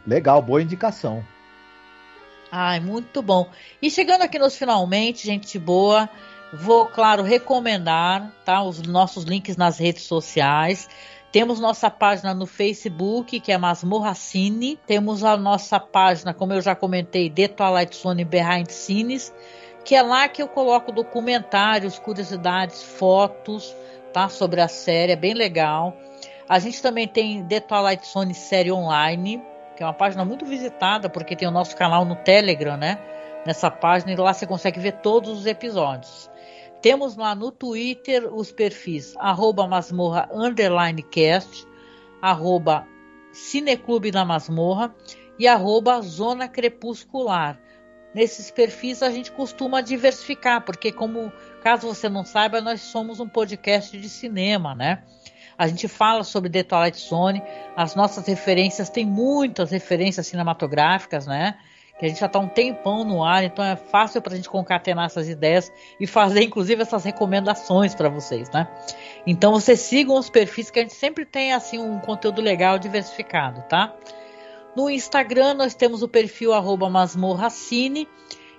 [0.08, 1.24] legal, boa indicação.
[2.52, 3.50] Ai, muito bom.
[3.82, 6.08] E chegando aqui nos finalmente, gente boa.
[6.54, 8.62] Vou, claro, recomendar, tá?
[8.62, 10.88] Os nossos links nas redes sociais.
[11.34, 14.78] Temos nossa página no Facebook, que é Masmorra Cine.
[14.86, 19.34] Temos a nossa página, como eu já comentei, The Twilight Zone Behind Scenes,
[19.84, 23.76] que é lá que eu coloco documentários, curiosidades, fotos,
[24.14, 24.30] tá?
[24.30, 25.98] Sobre a série, é bem legal.
[26.48, 29.42] A gente também tem The Twilight Zone Série Online,
[29.76, 33.00] que é uma página muito visitada, porque tem o nosso canal no Telegram, né?
[33.44, 36.30] Nessa página, e lá você consegue ver todos os episódios.
[36.84, 41.66] Temos lá no Twitter os perfis arroba masmorra underline cast,
[42.22, 42.86] arroba
[43.32, 44.94] cineclube da masmorra
[45.40, 47.58] e arroba zona crepuscular.
[48.14, 51.32] Nesses perfis a gente costuma diversificar, porque como
[51.62, 55.04] caso você não saiba, nós somos um podcast de cinema, né?
[55.58, 57.42] A gente fala sobre The Twilight Zone,
[57.78, 61.58] as nossas referências, tem muitas referências cinematográficas, né?
[62.00, 64.50] Que a gente já está um tempão no ar, então é fácil para a gente
[64.50, 68.68] concatenar essas ideias e fazer, inclusive, essas recomendações para vocês, né?
[69.28, 73.62] Então vocês sigam os perfis que a gente sempre tem assim um conteúdo legal diversificado,
[73.70, 73.94] tá?
[74.76, 76.52] No Instagram nós temos o perfil
[76.90, 78.08] masmorracine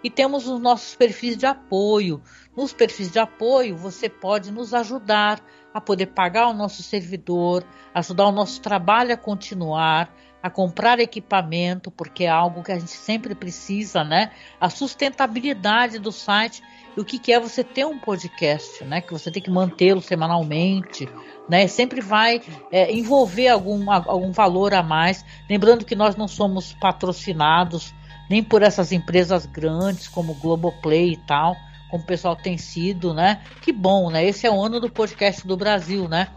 [0.03, 2.23] e temos os nossos perfis de apoio.
[2.57, 8.27] Nos perfis de apoio você pode nos ajudar a poder pagar o nosso servidor, ajudar
[8.27, 10.15] o nosso trabalho a continuar,
[10.45, 14.31] a comprar equipamento, porque é algo que a gente sempre precisa, né?
[14.61, 16.63] A sustentabilidade do site
[16.95, 19.01] e o que, que é você ter um podcast, né?
[19.01, 21.09] Que você tem que mantê-lo semanalmente,
[21.49, 21.67] né?
[21.67, 25.25] Sempre vai é, envolver algum, algum valor a mais.
[25.49, 27.95] Lembrando que nós não somos patrocinados
[28.29, 31.57] nem por essas empresas grandes como Globoplay e tal
[31.91, 33.41] como o pessoal tem sido, né?
[33.63, 34.27] Que bom, né?
[34.27, 36.29] Esse é o ano do podcast do Brasil, né?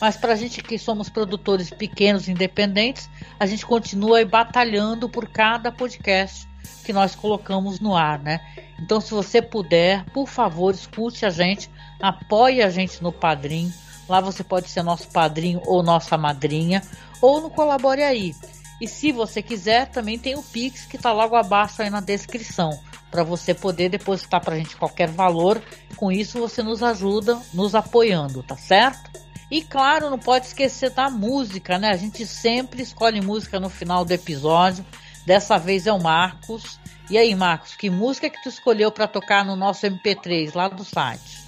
[0.00, 3.08] Mas para a gente que somos produtores pequenos, independentes,
[3.38, 6.46] a gente continua batalhando por cada podcast
[6.84, 8.40] que nós colocamos no ar, né?
[8.78, 11.70] Então, se você puder, por favor, escute a gente,
[12.00, 13.72] apoie a gente no Padrim.
[14.08, 16.80] Lá você pode ser nosso padrinho ou nossa madrinha,
[17.20, 18.34] ou no Colabore Aí.
[18.80, 22.78] E se você quiser, também tem o Pix que está logo abaixo aí na descrição
[23.10, 25.60] para você poder depositar para a gente qualquer valor.
[25.96, 29.10] Com isso, você nos ajuda nos apoiando, tá certo?
[29.50, 31.90] E claro, não pode esquecer da música, né?
[31.90, 34.84] A gente sempre escolhe música no final do episódio.
[35.24, 36.80] Dessa vez é o Marcos.
[37.08, 40.84] E aí, Marcos, que música que tu escolheu para tocar no nosso MP3 lá do
[40.84, 41.44] site?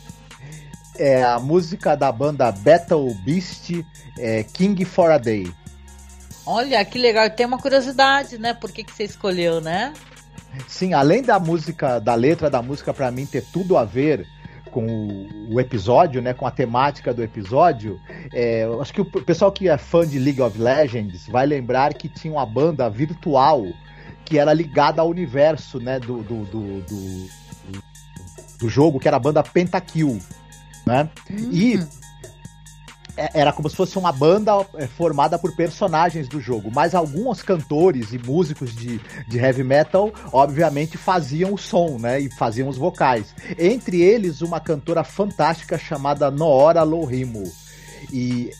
[0.96, 3.84] É a música da banda Battle Beast,
[4.16, 5.52] é King for a Day.
[6.46, 7.28] Olha, que legal.
[7.30, 8.54] Tem uma curiosidade, né?
[8.54, 9.92] Por que, que você escolheu, né?
[10.66, 14.26] Sim, além da música, da letra da música para mim ter tudo a ver
[14.68, 18.00] com o, episódio, né, com a temática do episódio,
[18.32, 22.08] é, acho que o pessoal que é fã de League of Legends vai lembrar que
[22.08, 23.66] tinha uma banda virtual
[24.24, 27.28] que era ligada ao universo, né, do, do, do, do,
[28.60, 30.18] do jogo, que era a banda Pentakill,
[30.86, 31.08] né?
[31.30, 31.50] Uhum.
[31.50, 31.86] E
[33.34, 38.12] era como se fosse uma banda é, formada por personagens do jogo, mas alguns cantores
[38.12, 42.20] e músicos de, de heavy metal, obviamente, faziam o som, né?
[42.20, 43.34] E faziam os vocais.
[43.58, 47.44] Entre eles, uma cantora fantástica chamada Noora Lohimo.
[48.12, 48.50] E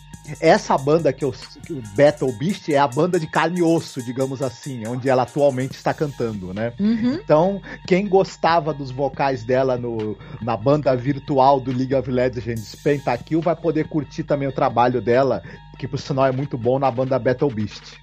[0.41, 4.03] essa banda que, eu, que o Battle Beast é a banda de carne e osso,
[4.03, 6.73] digamos assim, onde ela atualmente está cantando, né?
[6.79, 7.15] Uhum.
[7.15, 13.41] Então, quem gostava dos vocais dela no, na banda virtual do League of Legends Pentakill
[13.41, 15.43] vai poder curtir também o trabalho dela,
[15.79, 17.97] que por sinal é muito bom na banda Battle Beast.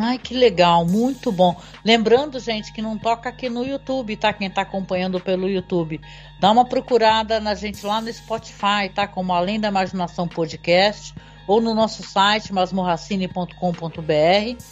[0.00, 1.54] Ai, que legal, muito bom.
[1.84, 4.32] Lembrando, gente, que não toca aqui no YouTube, tá?
[4.32, 6.00] Quem tá acompanhando pelo YouTube.
[6.40, 9.06] Dá uma procurada na gente lá no Spotify, tá?
[9.06, 11.14] Como Além da Imaginação Podcast
[11.46, 14.62] ou no nosso site masmorracine.com.br,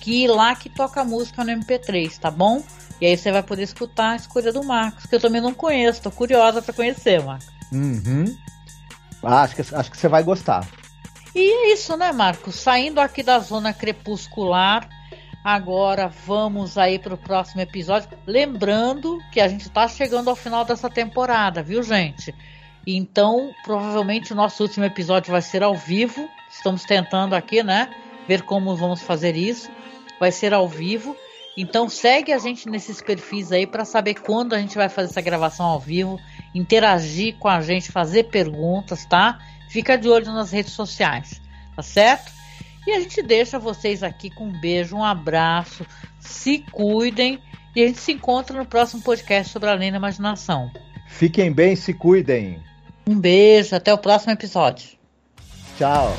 [0.00, 2.62] que lá que toca música no MP3, tá bom?
[3.00, 6.02] E aí você vai poder escutar a escolha do Marcos, que eu também não conheço,
[6.02, 7.48] tô curiosa para conhecer, Marcos.
[7.72, 8.24] Uhum.
[9.22, 10.66] Ah, acho, que, acho que você vai gostar.
[11.34, 12.56] E é isso, né, Marcos?
[12.56, 14.88] Saindo aqui da zona crepuscular,
[15.42, 18.10] agora vamos aí para o próximo episódio.
[18.26, 22.34] Lembrando que a gente está chegando ao final dessa temporada, viu, gente?
[22.86, 26.28] Então, provavelmente o nosso último episódio vai ser ao vivo.
[26.50, 27.88] Estamos tentando aqui, né?
[28.26, 29.70] Ver como vamos fazer isso.
[30.18, 31.16] Vai ser ao vivo.
[31.56, 35.20] Então, segue a gente nesses perfis aí para saber quando a gente vai fazer essa
[35.20, 36.18] gravação ao vivo,
[36.54, 39.38] interagir com a gente, fazer perguntas, tá?
[39.68, 41.40] Fica de olho nas redes sociais,
[41.76, 42.32] tá certo?
[42.86, 45.86] E a gente deixa vocês aqui com um beijo, um abraço,
[46.18, 47.38] se cuidem
[47.76, 50.70] e a gente se encontra no próximo podcast sobre Além da Imaginação.
[51.06, 52.62] Fiquem bem, se cuidem.
[53.06, 54.88] Um beijo, até o próximo episódio.
[55.76, 56.14] Tchau.